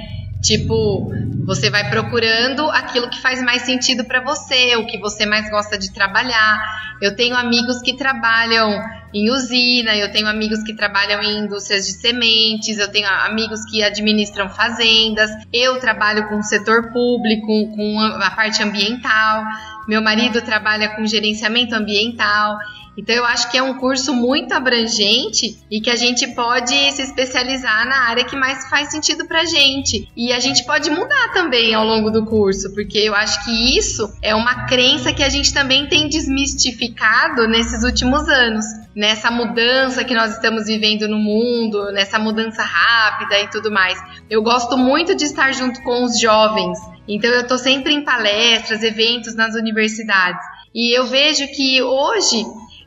Tipo, 0.42 1.10
você 1.46 1.70
vai 1.70 1.88
procurando 1.88 2.68
aquilo 2.70 3.08
que 3.08 3.20
faz 3.22 3.40
mais 3.40 3.62
sentido 3.62 4.04
para 4.04 4.20
você, 4.20 4.74
o 4.76 4.86
que 4.86 4.98
você 4.98 5.24
mais 5.24 5.48
gosta 5.48 5.78
de 5.78 5.92
trabalhar. 5.92 6.60
Eu 7.00 7.14
tenho 7.14 7.36
amigos 7.36 7.80
que 7.82 7.96
trabalham 7.96 8.68
em 9.14 9.30
usina, 9.30 9.96
eu 9.96 10.10
tenho 10.10 10.26
amigos 10.26 10.62
que 10.64 10.74
trabalham 10.74 11.22
em 11.22 11.44
indústrias 11.44 11.86
de 11.86 11.92
sementes, 11.92 12.78
eu 12.78 12.90
tenho 12.90 13.06
amigos 13.08 13.64
que 13.70 13.82
administram 13.82 14.48
fazendas, 14.48 15.30
eu 15.52 15.78
trabalho 15.78 16.28
com 16.28 16.38
o 16.38 16.42
setor 16.42 16.90
público, 16.92 17.46
com 17.76 18.00
a 18.00 18.30
parte 18.30 18.62
ambiental, 18.62 19.44
meu 19.86 20.02
marido 20.02 20.42
trabalha 20.42 20.96
com 20.96 21.06
gerenciamento 21.06 21.74
ambiental. 21.74 22.58
Então 22.96 23.14
eu 23.14 23.24
acho 23.24 23.50
que 23.50 23.58
é 23.58 23.62
um 23.62 23.74
curso 23.74 24.14
muito 24.14 24.52
abrangente 24.52 25.58
e 25.70 25.80
que 25.80 25.90
a 25.90 25.96
gente 25.96 26.26
pode 26.28 26.74
se 26.92 27.02
especializar 27.02 27.86
na 27.86 28.08
área 28.08 28.24
que 28.24 28.34
mais 28.34 28.68
faz 28.70 28.90
sentido 28.90 29.26
pra 29.26 29.44
gente. 29.44 30.08
E 30.16 30.32
a 30.32 30.40
gente 30.40 30.64
pode 30.64 30.88
mudar 30.90 31.32
também 31.32 31.74
ao 31.74 31.84
longo 31.84 32.10
do 32.10 32.24
curso, 32.24 32.72
porque 32.74 32.98
eu 32.98 33.14
acho 33.14 33.44
que 33.44 33.76
isso 33.76 34.10
é 34.22 34.34
uma 34.34 34.66
crença 34.66 35.12
que 35.12 35.22
a 35.22 35.28
gente 35.28 35.52
também 35.52 35.86
tem 35.88 36.08
desmistificado 36.08 37.46
nesses 37.46 37.84
últimos 37.84 38.26
anos. 38.28 38.64
Nessa 38.94 39.30
mudança 39.30 40.04
que 40.04 40.14
nós 40.14 40.32
estamos 40.32 40.64
vivendo 40.64 41.06
no 41.06 41.18
mundo, 41.18 41.92
nessa 41.92 42.18
mudança 42.18 42.62
rápida 42.62 43.38
e 43.40 43.50
tudo 43.50 43.70
mais. 43.70 43.98
Eu 44.30 44.42
gosto 44.42 44.78
muito 44.78 45.14
de 45.14 45.24
estar 45.24 45.52
junto 45.52 45.82
com 45.82 46.04
os 46.04 46.18
jovens. 46.18 46.78
Então 47.06 47.30
eu 47.30 47.42
estou 47.42 47.58
sempre 47.58 47.92
em 47.92 48.02
palestras, 48.02 48.82
eventos 48.82 49.34
nas 49.34 49.54
universidades. 49.54 50.40
E 50.74 50.96
eu 50.98 51.06
vejo 51.06 51.46
que 51.48 51.82
hoje 51.82 52.44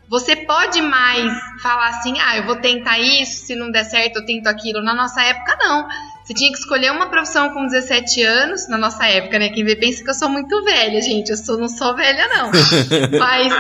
você 0.10 0.36
pode 0.36 0.82
mais 0.82 1.32
falar 1.62 1.90
assim, 1.90 2.16
ah, 2.20 2.38
eu 2.38 2.46
vou 2.46 2.56
tentar 2.56 2.98
isso, 2.98 3.46
se 3.46 3.56
não 3.56 3.70
der 3.70 3.84
certo 3.84 4.18
eu 4.18 4.26
tento 4.26 4.48
aquilo. 4.48 4.82
Na 4.82 4.94
nossa 4.94 5.22
época, 5.22 5.56
não. 5.60 5.88
Você 6.24 6.34
tinha 6.34 6.52
que 6.52 6.58
escolher 6.58 6.92
uma 6.92 7.10
profissão 7.10 7.50
com 7.52 7.66
17 7.66 8.22
anos, 8.24 8.68
na 8.68 8.78
nossa 8.78 9.06
época, 9.06 9.38
né? 9.38 9.50
Quem 9.50 9.64
vê 9.64 9.76
pensa 9.76 10.04
que 10.04 10.10
eu 10.10 10.14
sou 10.14 10.30
muito 10.30 10.64
velha, 10.64 11.00
gente. 11.02 11.30
Eu 11.30 11.38
sou, 11.38 11.58
não 11.58 11.68
sou 11.68 11.96
velha, 11.96 12.28
não. 12.28 12.52
mas, 13.20 13.54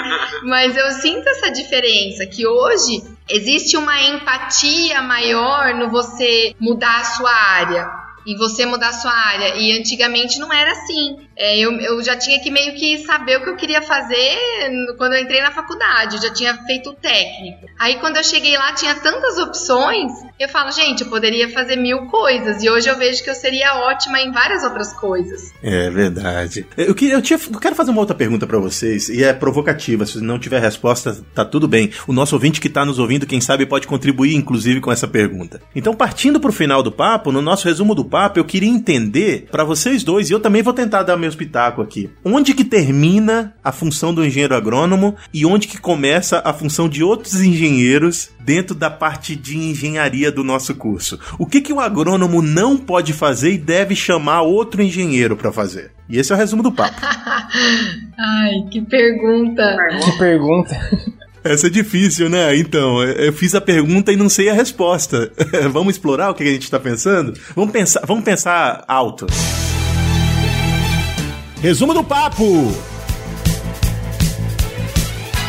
mas 0.43 0.77
eu 0.77 0.91
sinto 0.91 1.27
essa 1.29 1.51
diferença, 1.51 2.25
que 2.25 2.47
hoje 2.47 3.03
existe 3.27 3.77
uma 3.77 4.01
empatia 4.01 5.01
maior 5.01 5.75
no 5.75 5.89
você 5.89 6.55
mudar 6.59 6.99
a 6.99 7.05
sua 7.05 7.31
área 7.31 7.89
e 8.25 8.35
você 8.37 8.65
mudar 8.65 8.91
sua 8.93 9.11
área. 9.11 9.55
E 9.55 9.77
antigamente 9.77 10.39
não 10.39 10.51
era 10.53 10.71
assim. 10.71 11.17
É, 11.39 11.57
eu, 11.57 11.71
eu 11.79 12.03
já 12.03 12.17
tinha 12.17 12.37
que 12.41 12.51
meio 12.51 12.75
que 12.75 12.97
saber 12.99 13.37
o 13.37 13.43
que 13.43 13.49
eu 13.49 13.55
queria 13.55 13.81
fazer 13.81 14.37
quando 14.97 15.13
eu 15.13 15.21
entrei 15.21 15.41
na 15.41 15.51
faculdade. 15.51 16.17
Eu 16.17 16.21
já 16.21 16.33
tinha 16.33 16.53
feito 16.65 16.89
o 16.89 16.93
técnico. 16.93 17.65
Aí 17.79 17.95
quando 17.95 18.17
eu 18.17 18.23
cheguei 18.25 18.57
lá 18.57 18.73
tinha 18.73 18.93
tantas 18.95 19.37
opções. 19.37 20.11
Eu 20.37 20.49
falo, 20.49 20.71
gente, 20.71 21.03
eu 21.03 21.09
poderia 21.09 21.49
fazer 21.49 21.77
mil 21.77 22.07
coisas. 22.07 22.61
E 22.61 22.69
hoje 22.69 22.89
eu 22.89 22.97
vejo 22.97 23.23
que 23.23 23.29
eu 23.29 23.35
seria 23.35 23.75
ótima 23.75 24.19
em 24.19 24.31
várias 24.31 24.63
outras 24.65 24.91
coisas. 24.93 25.53
É 25.63 25.89
verdade. 25.89 26.67
Eu, 26.75 26.93
queria, 26.93 27.15
eu, 27.15 27.21
tinha, 27.21 27.39
eu 27.51 27.59
quero 27.59 27.75
fazer 27.75 27.91
uma 27.91 28.01
outra 28.01 28.15
pergunta 28.15 28.45
para 28.45 28.59
vocês. 28.59 29.07
E 29.07 29.23
é 29.23 29.31
provocativa. 29.31 30.05
Se 30.05 30.21
não 30.21 30.37
tiver 30.37 30.59
resposta, 30.59 31.17
tá 31.33 31.45
tudo 31.45 31.69
bem. 31.69 31.91
O 32.05 32.11
nosso 32.11 32.35
ouvinte 32.35 32.59
que 32.59 32.69
tá 32.69 32.83
nos 32.83 32.99
ouvindo, 32.99 33.25
quem 33.25 33.39
sabe, 33.39 33.65
pode 33.65 33.87
contribuir, 33.87 34.35
inclusive, 34.35 34.81
com 34.81 34.91
essa 34.91 35.07
pergunta. 35.07 35.61
Então, 35.73 35.95
partindo 35.95 36.39
pro 36.39 36.51
final 36.51 36.83
do 36.83 36.91
papo, 36.91 37.31
no 37.31 37.41
nosso 37.41 37.65
resumo 37.65 37.95
do 37.95 38.03
papo, 38.03 38.39
eu 38.39 38.45
queria 38.45 38.69
entender 38.69 39.47
para 39.49 39.63
vocês 39.63 40.03
dois, 40.03 40.29
e 40.29 40.33
eu 40.33 40.39
também 40.39 40.61
vou 40.61 40.73
tentar 40.73 41.03
dar 41.03 41.15
meu 41.15 41.28
espetáculo 41.29 41.85
aqui. 41.85 42.09
Onde 42.23 42.53
que 42.53 42.63
termina 42.63 43.53
a 43.63 43.71
função 43.71 44.13
do 44.13 44.25
engenheiro 44.25 44.55
agrônomo 44.55 45.15
e 45.33 45.45
onde 45.45 45.67
que 45.67 45.79
começa 45.79 46.41
a 46.43 46.53
função 46.53 46.89
de 46.89 47.03
outros 47.03 47.41
engenheiros 47.41 48.29
dentro 48.39 48.75
da 48.75 48.89
parte 48.89 49.35
de 49.35 49.57
engenharia 49.57 50.31
do 50.31 50.43
nosso 50.43 50.75
curso? 50.75 51.19
O 51.37 51.45
que 51.45 51.61
que 51.61 51.73
o 51.73 51.79
agrônomo 51.79 52.41
não 52.41 52.77
pode 52.77 53.13
fazer 53.13 53.53
e 53.53 53.57
deve 53.57 53.95
chamar 53.95 54.41
outro 54.41 54.81
engenheiro 54.81 55.37
para 55.37 55.51
fazer? 55.51 55.91
E 56.09 56.17
esse 56.17 56.31
é 56.31 56.35
o 56.35 56.37
resumo 56.37 56.63
do 56.63 56.71
papo. 56.71 56.99
Ai, 58.17 58.65
que 58.71 58.81
pergunta. 58.81 59.77
Que 60.03 60.17
pergunta. 60.17 60.75
Essa 61.43 61.67
é 61.67 61.69
difícil, 61.69 62.29
né? 62.29 62.55
Então, 62.57 63.01
eu 63.03 63.31
fiz 63.31 63.55
a 63.55 63.61
pergunta 63.61 64.11
e 64.11 64.15
não 64.15 64.27
sei 64.27 64.49
a 64.49 64.53
resposta. 64.53 65.31
vamos 65.71 65.95
explorar 65.95 66.29
o 66.29 66.33
que 66.33 66.43
a 66.43 66.47
gente 66.47 66.63
está 66.63 66.79
pensando? 66.79 67.33
Vamos 67.55 67.71
pensar, 67.71 68.01
vamos 68.05 68.23
pensar 68.23 68.83
alto. 68.87 69.25
Resumo 71.61 71.93
do 71.93 72.05
papo. 72.05 72.45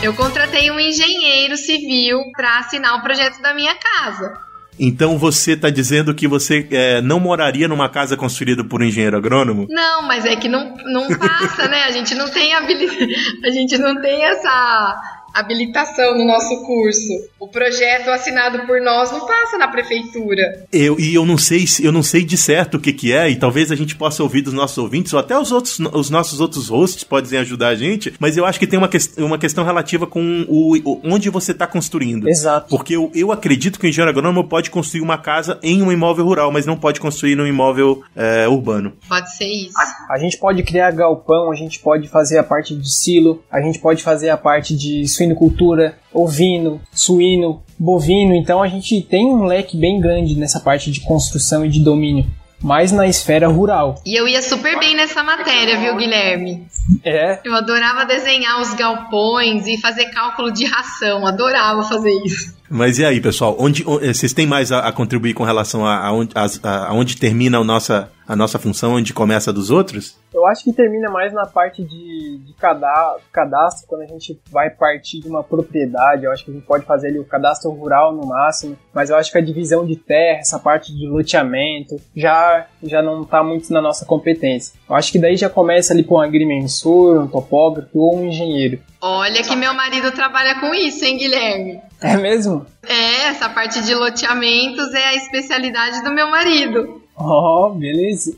Eu 0.03 0.13
contratei 0.15 0.69
um 0.69 0.81
engenheiro 0.81 1.57
civil 1.57 2.19
para 2.33 2.59
assinar 2.59 2.97
o 2.97 3.03
projeto 3.03 3.41
da 3.41 3.55
minha 3.55 3.77
casa. 3.77 4.37
Então 4.77 5.17
você 5.17 5.53
está 5.53 5.71
dizendo 5.71 6.13
que 6.13 6.27
você 6.27 6.67
é, 6.73 7.01
não 7.01 7.21
moraria 7.21 7.69
numa 7.69 7.89
casa 7.89 8.17
construída 8.17 8.65
por 8.65 8.83
um 8.83 8.87
engenheiro 8.87 9.17
agrônomo? 9.17 9.69
Não, 9.71 10.03
mas 10.03 10.25
é 10.25 10.35
que 10.35 10.49
não, 10.49 10.75
não 10.85 11.07
passa, 11.17 11.69
né? 11.69 11.85
A 11.85 11.93
gente 11.93 12.13
não 12.17 12.29
tem 12.29 12.55
habilidade. 12.55 13.15
A 13.47 13.51
gente 13.51 13.79
não 13.79 14.01
tem 14.01 14.25
essa 14.25 15.01
habilitação 15.35 16.17
no 16.17 16.25
nosso 16.25 16.63
curso. 16.65 17.09
O 17.39 17.49
projeto 17.49 18.09
assinado 18.09 18.67
por 18.67 18.81
nós 18.81 19.11
não 19.11 19.27
passa 19.27 19.59
na 19.59 19.69
prefeitura. 19.69 20.67
Eu, 20.73 20.99
e 20.99 21.15
eu 21.15 21.25
não 21.25 21.39
sei 21.39 21.65
eu 21.83 21.93
não 21.93 22.03
sei 22.03 22.25
de 22.25 22.37
certo 22.37 22.77
o 22.77 22.81
que, 22.81 22.93
que 22.93 23.13
é, 23.13 23.31
e 23.31 23.37
talvez 23.37 23.71
a 23.71 23.77
gente 23.77 23.97
possa 23.97 24.23
ouvir 24.23 24.43
dos 24.43 24.53
nossos 24.53 24.79
ouvintes, 24.79 25.13
ou 25.13 25.21
até 25.21 25.39
os, 25.39 25.53
outros, 25.53 25.79
os 25.79 26.11
nossos 26.11 26.41
outros 26.41 26.69
hosts 26.69 27.05
podem 27.05 27.39
ajudar 27.39 27.69
a 27.69 27.75
gente, 27.75 28.13
mas 28.19 28.37
eu 28.37 28.45
acho 28.45 28.59
que 28.59 28.67
tem 28.67 28.79
uma, 28.79 28.89
que, 28.89 28.99
uma 29.19 29.39
questão 29.39 29.65
relativa 29.65 30.07
com 30.07 30.45
o, 30.49 30.77
o 30.79 31.01
onde 31.05 31.31
você 31.31 31.53
está 31.53 31.67
construindo. 31.67 32.29
Exato. 32.29 32.69
Porque 32.69 32.97
eu, 32.97 33.11
eu 33.15 33.33
acredito 33.33 33.79
que 33.79 33.87
o 33.87 33.89
engenheiro 33.89 34.11
agrônomo 34.11 34.49
pode 34.49 34.71
construir 34.71 35.01
uma 35.01 35.19
casa 35.19 35.59
em 35.63 35.83
um 35.83 35.93
imóvel 35.93 36.25
rural, 36.25 36.51
mas 36.51 36.67
não 36.67 36.77
pode 36.77 37.01
construir 37.01 37.37
num 37.37 37.47
imóvel 37.47 38.03
é, 38.15 38.49
urbano. 38.49 38.93
Pode 39.09 39.37
ser 39.37 39.47
isso. 39.47 39.75
A, 39.79 40.15
a 40.15 40.19
gente 40.19 40.39
pode 40.39 40.63
criar 40.63 40.91
galpão, 40.93 41.51
a 41.51 41.55
gente 41.55 41.79
pode 41.81 42.09
fazer 42.09 42.39
a 42.39 42.43
parte 42.43 42.75
de 42.75 42.91
silo, 42.91 43.43
a 43.51 43.61
gente 43.61 43.79
pode 43.79 44.03
fazer 44.03 44.31
a 44.31 44.37
parte 44.37 44.77
de 44.77 45.07
suinocultura, 45.21 45.99
ovino, 46.13 46.81
suíno, 46.93 47.63
bovino. 47.79 48.35
Então 48.35 48.63
a 48.63 48.69
gente 48.69 49.03
tem 49.03 49.27
um 49.27 49.45
leque 49.45 49.77
bem 49.77 50.01
grande 50.01 50.35
nessa 50.37 50.61
parte 50.61 50.91
de 50.91 51.01
construção 51.01 51.65
e 51.65 51.69
de 51.69 51.81
domínio. 51.81 52.27
Mais 52.63 52.93
na 52.93 53.07
esfera 53.07 53.49
rural. 53.49 54.03
E 54.05 54.21
eu 54.21 54.29
ia 54.29 54.43
super 54.43 54.79
bem 54.79 54.95
nessa 54.95 55.23
matéria, 55.23 55.79
viu, 55.79 55.97
Guilherme? 55.97 56.67
É. 57.03 57.41
Eu 57.43 57.55
adorava 57.55 58.05
desenhar 58.05 58.61
os 58.61 58.75
galpões 58.75 59.67
e 59.67 59.81
fazer 59.81 60.11
cálculo 60.11 60.53
de 60.53 60.67
ração. 60.67 61.27
Adorava 61.27 61.83
fazer 61.85 62.13
isso. 62.23 62.55
Mas 62.69 62.99
e 62.99 63.05
aí, 63.05 63.19
pessoal? 63.19 63.57
Onde, 63.59 63.83
onde 63.87 64.15
vocês 64.15 64.35
têm 64.35 64.47
mais 64.47 64.71
a, 64.71 64.81
a 64.81 64.93
contribuir 64.93 65.33
com 65.33 65.43
relação 65.43 65.87
a, 65.87 66.07
a, 66.07 66.13
onde, 66.13 66.33
a, 66.35 66.89
a 66.89 66.93
onde 66.93 67.17
termina 67.17 67.59
a 67.59 67.65
nossa, 67.65 68.11
a 68.31 68.37
nossa 68.37 68.61
função, 68.61 68.93
onde 68.93 69.13
começa 69.13 69.51
a 69.51 69.53
dos 69.53 69.73
outros? 69.73 70.17
Eu 70.33 70.47
acho 70.47 70.63
que 70.63 70.73
termina 70.73 71.11
mais 71.11 71.33
na 71.33 71.47
parte 71.47 71.83
de, 71.83 72.39
de 72.39 72.53
cadastro, 72.53 73.23
cadastro, 73.33 73.89
quando 73.89 74.03
a 74.03 74.07
gente 74.07 74.41
vai 74.53 74.71
partir 74.71 75.19
de 75.19 75.29
uma 75.29 75.43
propriedade. 75.43 76.25
Eu 76.25 76.31
acho 76.31 76.45
que 76.45 76.53
a 76.53 76.55
gente 76.55 76.65
pode 76.65 76.87
fazer 76.87 77.09
ali 77.09 77.19
o 77.19 77.25
cadastro 77.25 77.73
rural 77.73 78.13
no 78.13 78.25
máximo, 78.25 78.79
mas 78.95 79.11
eu 79.11 79.17
acho 79.17 79.33
que 79.33 79.39
a 79.39 79.41
divisão 79.41 79.85
de 79.85 79.97
terra, 79.97 80.39
essa 80.39 80.61
parte 80.61 80.95
de 80.97 81.09
loteamento, 81.09 81.97
já, 82.15 82.69
já 82.81 83.03
não 83.03 83.23
está 83.23 83.43
muito 83.43 83.73
na 83.73 83.83
nossa 83.83 84.07
competência. 84.07 84.79
Eu 84.89 84.95
acho 84.95 85.11
que 85.11 85.19
daí 85.19 85.37
já 85.37 85.51
começa 85.51 85.93
ali 85.93 86.05
com 86.05 86.15
um 86.15 86.21
agrimensor, 86.21 87.25
um 87.25 87.27
topógrafo 87.27 87.99
ou 87.99 88.17
um 88.17 88.29
engenheiro. 88.29 88.79
Olha 89.01 89.43
que 89.43 89.57
meu 89.57 89.75
marido 89.75 90.13
trabalha 90.13 90.61
com 90.61 90.73
isso, 90.73 91.05
hein, 91.05 91.19
Guilherme? 91.19 91.81
É 92.01 92.17
mesmo? 92.17 92.65
É, 92.87 93.29
essa 93.29 93.49
parte 93.49 93.83
de 93.83 93.93
loteamentos 93.93 94.95
é 94.95 95.05
a 95.07 95.15
especialidade 95.17 96.05
do 96.05 96.13
meu 96.15 96.31
marido. 96.31 97.00
Oh, 97.23 97.75
beleza. 97.75 98.35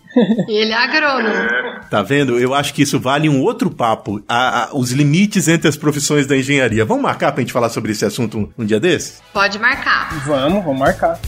Ele 0.49 0.73
é 0.73 0.75
agrônomo. 0.75 1.35
Tá 1.89 2.03
vendo? 2.03 2.39
Eu 2.39 2.53
acho 2.53 2.75
que 2.75 2.83
isso 2.83 2.99
vale 2.99 3.29
um 3.29 3.41
outro 3.41 3.71
papo. 3.71 4.21
A, 4.29 4.65
a, 4.65 4.77
os 4.77 4.91
limites 4.91 5.47
entre 5.47 5.69
as 5.69 5.77
profissões 5.77 6.27
da 6.27 6.37
engenharia. 6.37 6.85
Vamos 6.85 7.03
marcar 7.03 7.33
pra 7.33 7.41
gente 7.41 7.53
falar 7.53 7.69
sobre 7.69 7.93
esse 7.93 8.05
assunto 8.05 8.39
um, 8.39 8.49
um 8.59 8.65
dia 8.65 8.81
desses? 8.81 9.23
Pode 9.33 9.59
marcar. 9.59 10.13
Vamos, 10.27 10.65
vamos 10.65 10.79
marcar. 10.81 11.21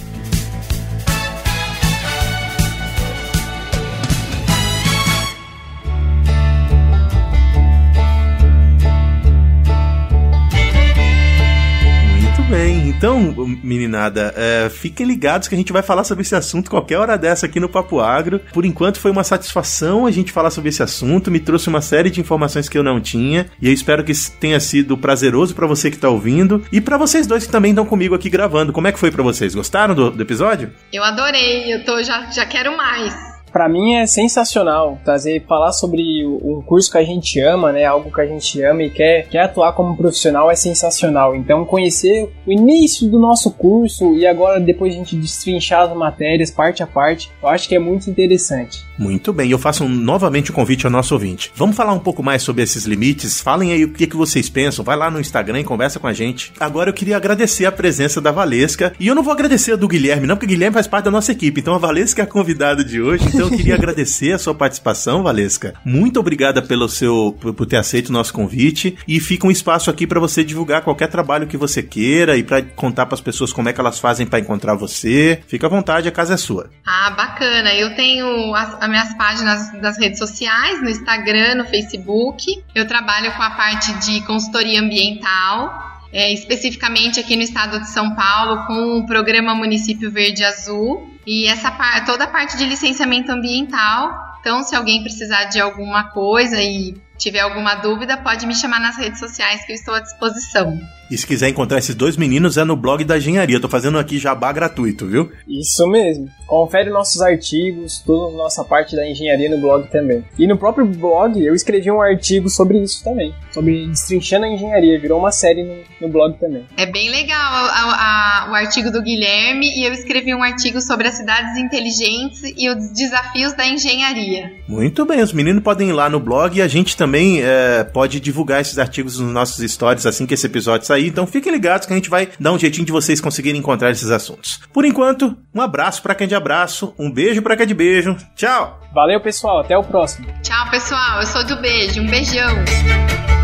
Bem. 12.64 12.88
Então, 12.88 13.34
meninada, 13.62 14.32
é, 14.36 14.70
fiquem 14.70 15.06
ligados 15.06 15.48
que 15.48 15.54
a 15.54 15.58
gente 15.58 15.72
vai 15.72 15.82
falar 15.82 16.04
sobre 16.04 16.22
esse 16.22 16.34
assunto 16.34 16.70
qualquer 16.70 16.98
hora 16.98 17.18
dessa 17.18 17.44
aqui 17.44 17.60
no 17.60 17.68
Papo 17.68 18.00
Agro. 18.00 18.40
Por 18.52 18.64
enquanto 18.64 18.98
foi 18.98 19.10
uma 19.10 19.22
satisfação 19.22 20.06
a 20.06 20.10
gente 20.10 20.32
falar 20.32 20.50
sobre 20.50 20.70
esse 20.70 20.82
assunto, 20.82 21.30
me 21.30 21.40
trouxe 21.40 21.68
uma 21.68 21.82
série 21.82 22.10
de 22.10 22.20
informações 22.20 22.68
que 22.68 22.78
eu 22.78 22.82
não 22.82 23.00
tinha 23.00 23.46
e 23.60 23.68
eu 23.68 23.72
espero 23.72 24.02
que 24.02 24.12
tenha 24.40 24.58
sido 24.60 24.96
prazeroso 24.96 25.54
para 25.54 25.66
você 25.66 25.90
que 25.90 25.98
tá 25.98 26.08
ouvindo 26.08 26.64
e 26.72 26.80
para 26.80 26.96
vocês 26.96 27.26
dois 27.26 27.44
que 27.44 27.52
também 27.52 27.72
estão 27.72 27.84
comigo 27.84 28.14
aqui 28.14 28.30
gravando. 28.30 28.72
Como 28.72 28.86
é 28.86 28.92
que 28.92 28.98
foi 28.98 29.10
para 29.10 29.22
vocês? 29.22 29.54
Gostaram 29.54 29.94
do, 29.94 30.10
do 30.10 30.22
episódio? 30.22 30.72
Eu 30.92 31.04
adorei, 31.04 31.72
eu 31.72 31.84
tô 31.84 32.02
já 32.02 32.30
já 32.30 32.46
quero 32.46 32.76
mais 32.76 33.33
para 33.54 33.68
mim 33.68 33.94
é 33.94 34.04
sensacional 34.04 34.98
trazer 35.04 35.44
falar 35.46 35.70
sobre 35.70 36.26
um 36.26 36.60
curso 36.60 36.90
que 36.90 36.98
a 36.98 37.04
gente 37.04 37.38
ama, 37.38 37.70
né? 37.70 37.84
Algo 37.84 38.12
que 38.12 38.20
a 38.20 38.26
gente 38.26 38.60
ama 38.60 38.82
e 38.82 38.90
quer, 38.90 39.28
quer 39.28 39.42
atuar 39.42 39.72
como 39.74 39.96
profissional 39.96 40.50
é 40.50 40.56
sensacional. 40.56 41.36
Então 41.36 41.64
conhecer 41.64 42.28
o 42.44 42.50
início 42.50 43.08
do 43.08 43.16
nosso 43.16 43.52
curso 43.52 44.12
e 44.16 44.26
agora 44.26 44.58
depois 44.58 44.92
a 44.92 44.96
gente 44.96 45.14
destrinchar 45.14 45.82
as 45.82 45.96
matérias 45.96 46.50
parte 46.50 46.82
a 46.82 46.86
parte, 46.88 47.30
eu 47.40 47.48
acho 47.48 47.68
que 47.68 47.76
é 47.76 47.78
muito 47.78 48.10
interessante. 48.10 48.84
Muito 48.98 49.32
bem, 49.32 49.50
eu 49.50 49.58
faço 49.58 49.84
um, 49.84 49.88
novamente 49.88 50.50
o 50.50 50.52
um 50.52 50.54
convite 50.54 50.86
ao 50.86 50.92
nosso 50.92 51.14
ouvinte. 51.14 51.50
Vamos 51.56 51.76
falar 51.76 51.92
um 51.92 51.98
pouco 51.98 52.22
mais 52.22 52.42
sobre 52.42 52.62
esses 52.62 52.84
limites? 52.84 53.40
Falem 53.40 53.72
aí 53.72 53.84
o 53.84 53.92
que, 53.92 54.06
que 54.06 54.16
vocês 54.16 54.48
pensam. 54.48 54.84
Vai 54.84 54.96
lá 54.96 55.10
no 55.10 55.20
Instagram 55.20 55.60
e 55.60 55.64
conversa 55.64 55.98
com 55.98 56.06
a 56.06 56.12
gente. 56.12 56.52
Agora 56.60 56.90
eu 56.90 56.94
queria 56.94 57.16
agradecer 57.16 57.66
a 57.66 57.72
presença 57.72 58.20
da 58.20 58.30
Valesca. 58.30 58.92
E 59.00 59.06
eu 59.06 59.14
não 59.14 59.22
vou 59.22 59.32
agradecer 59.32 59.72
a 59.72 59.76
do 59.76 59.88
Guilherme, 59.88 60.26
não, 60.26 60.36
porque 60.36 60.46
o 60.46 60.48
Guilherme 60.48 60.74
faz 60.74 60.86
parte 60.86 61.06
da 61.06 61.10
nossa 61.10 61.32
equipe. 61.32 61.60
Então 61.60 61.74
a 61.74 61.78
Valesca 61.78 62.22
é 62.22 62.24
a 62.24 62.26
convidada 62.26 62.84
de 62.84 63.00
hoje. 63.00 63.26
Então 63.26 63.48
eu 63.48 63.50
queria 63.50 63.74
agradecer 63.76 64.32
a 64.32 64.38
sua 64.38 64.54
participação, 64.54 65.22
Valesca. 65.22 65.74
Muito 65.84 66.20
obrigada 66.20 66.62
pelo 66.62 66.88
seu 66.88 67.36
por, 67.40 67.52
por 67.52 67.66
ter 67.66 67.76
aceito 67.76 68.10
o 68.10 68.12
nosso 68.12 68.32
convite. 68.32 68.96
E 69.08 69.18
fica 69.20 69.46
um 69.46 69.50
espaço 69.50 69.90
aqui 69.90 70.06
para 70.06 70.20
você 70.20 70.44
divulgar 70.44 70.82
qualquer 70.82 71.08
trabalho 71.08 71.46
que 71.46 71.56
você 71.56 71.82
queira 71.82 72.36
e 72.36 72.42
para 72.42 72.62
contar 72.62 73.06
para 73.06 73.14
as 73.14 73.20
pessoas 73.20 73.52
como 73.52 73.68
é 73.68 73.72
que 73.72 73.80
elas 73.80 73.98
fazem 73.98 74.26
para 74.26 74.38
encontrar 74.38 74.74
você. 74.74 75.40
Fica 75.48 75.66
à 75.66 75.70
vontade, 75.70 76.08
a 76.08 76.12
casa 76.12 76.34
é 76.34 76.36
sua. 76.36 76.70
Ah, 76.86 77.10
bacana. 77.10 77.74
Eu 77.74 77.94
tenho 77.96 78.54
as, 78.54 78.83
as 78.84 78.90
minhas 78.90 79.14
páginas 79.14 79.72
das 79.80 79.98
redes 79.98 80.18
sociais, 80.18 80.80
no 80.82 80.88
Instagram, 80.88 81.56
no 81.56 81.64
Facebook. 81.64 82.62
Eu 82.74 82.86
trabalho 82.86 83.32
com 83.32 83.42
a 83.42 83.50
parte 83.50 83.92
de 83.94 84.20
consultoria 84.22 84.80
ambiental. 84.80 85.82
É, 86.12 86.32
especificamente 86.32 87.18
aqui 87.18 87.34
no 87.34 87.42
estado 87.42 87.80
de 87.80 87.90
São 87.90 88.14
Paulo, 88.14 88.66
com 88.68 88.98
o 88.98 89.06
programa 89.06 89.52
Município 89.52 90.12
Verde 90.12 90.44
Azul 90.44 91.12
e 91.26 91.46
essa 91.46 91.72
toda 92.06 92.22
a 92.22 92.28
parte 92.28 92.56
de 92.56 92.64
licenciamento 92.66 93.32
ambiental. 93.32 94.38
Então, 94.38 94.62
se 94.62 94.76
alguém 94.76 95.02
precisar 95.02 95.46
de 95.46 95.58
alguma 95.58 96.04
coisa 96.10 96.62
e 96.62 96.94
tiver 97.18 97.40
alguma 97.40 97.74
dúvida, 97.76 98.16
pode 98.16 98.46
me 98.46 98.54
chamar 98.54 98.80
nas 98.80 98.96
redes 98.96 99.18
sociais 99.18 99.64
que 99.64 99.72
eu 99.72 99.76
estou 99.76 99.94
à 99.94 100.00
disposição. 100.00 100.78
E 101.10 101.18
se 101.18 101.26
quiser 101.26 101.48
encontrar 101.48 101.78
esses 101.78 101.94
dois 101.94 102.16
meninos, 102.16 102.56
é 102.56 102.64
no 102.64 102.76
blog 102.76 103.04
da 103.04 103.18
engenharia. 103.18 103.56
Eu 103.56 103.60
tô 103.60 103.68
fazendo 103.68 103.98
aqui 103.98 104.18
jabá 104.18 104.50
gratuito, 104.52 105.06
viu? 105.06 105.30
Isso 105.46 105.86
mesmo. 105.86 106.28
Confere 106.46 106.90
nossos 106.90 107.20
artigos, 107.20 108.02
toda 108.04 108.34
a 108.34 108.36
nossa 108.36 108.64
parte 108.64 108.96
da 108.96 109.08
engenharia 109.08 109.50
no 109.50 109.60
blog 109.60 109.86
também. 109.90 110.24
E 110.38 110.46
no 110.46 110.56
próprio 110.56 110.86
blog 110.86 111.38
eu 111.40 111.54
escrevi 111.54 111.90
um 111.90 112.00
artigo 112.00 112.48
sobre 112.48 112.82
isso 112.82 113.04
também. 113.04 113.34
Sobre 113.52 113.86
destrinchando 113.86 114.46
a 114.46 114.48
engenharia. 114.48 114.98
Virou 114.98 115.18
uma 115.18 115.30
série 115.30 115.62
no, 115.62 115.76
no 116.00 116.08
blog 116.08 116.38
também. 116.38 116.64
É 116.76 116.86
bem 116.86 117.10
legal 117.10 117.38
a, 117.38 118.46
a, 118.46 118.50
o 118.50 118.54
artigo 118.54 118.90
do 118.90 119.02
Guilherme 119.02 119.68
e 119.78 119.86
eu 119.86 119.92
escrevi 119.92 120.34
um 120.34 120.42
artigo 120.42 120.80
sobre 120.80 121.08
as 121.08 121.14
cidades 121.14 121.56
inteligentes 121.58 122.42
e 122.56 122.68
os 122.68 122.90
desafios 122.92 123.52
da 123.52 123.66
engenharia. 123.66 124.52
Muito 124.66 125.04
bem, 125.04 125.20
os 125.20 125.32
meninos 125.32 125.62
podem 125.62 125.90
ir 125.90 125.92
lá 125.92 126.08
no 126.08 126.18
blog 126.18 126.56
e 126.56 126.62
a 126.62 126.68
gente 126.68 126.96
também 126.96 127.03
é, 127.42 127.84
pode 127.84 128.20
divulgar 128.20 128.60
esses 128.60 128.78
artigos 128.78 129.18
nos 129.18 129.32
nossos 129.32 129.70
stories 129.70 130.06
assim 130.06 130.26
que 130.26 130.34
esse 130.34 130.46
episódio 130.46 130.86
sair. 130.86 131.06
Então 131.06 131.26
fiquem 131.26 131.52
ligados 131.52 131.86
que 131.86 131.92
a 131.92 131.96
gente 131.96 132.10
vai 132.10 132.28
dar 132.38 132.52
um 132.52 132.58
jeitinho 132.58 132.86
de 132.86 132.92
vocês 132.92 133.20
conseguirem 133.20 133.60
encontrar 133.60 133.90
esses 133.90 134.10
assuntos. 134.10 134.60
Por 134.72 134.84
enquanto, 134.84 135.36
um 135.54 135.60
abraço 135.60 136.02
para 136.02 136.14
quem 136.14 136.24
é 136.24 136.28
de 136.28 136.34
abraço, 136.34 136.94
um 136.98 137.10
beijo 137.10 137.42
para 137.42 137.56
quem 137.56 137.64
é 137.64 137.66
de 137.66 137.74
beijo. 137.74 138.16
Tchau! 138.34 138.80
Valeu, 138.94 139.20
pessoal. 139.20 139.60
Até 139.60 139.76
o 139.76 139.82
próximo. 139.82 140.26
Tchau, 140.42 140.70
pessoal. 140.70 141.20
Eu 141.20 141.26
sou 141.26 141.44
do 141.44 141.60
beijo. 141.60 142.00
Um 142.00 142.06
beijão. 142.06 143.43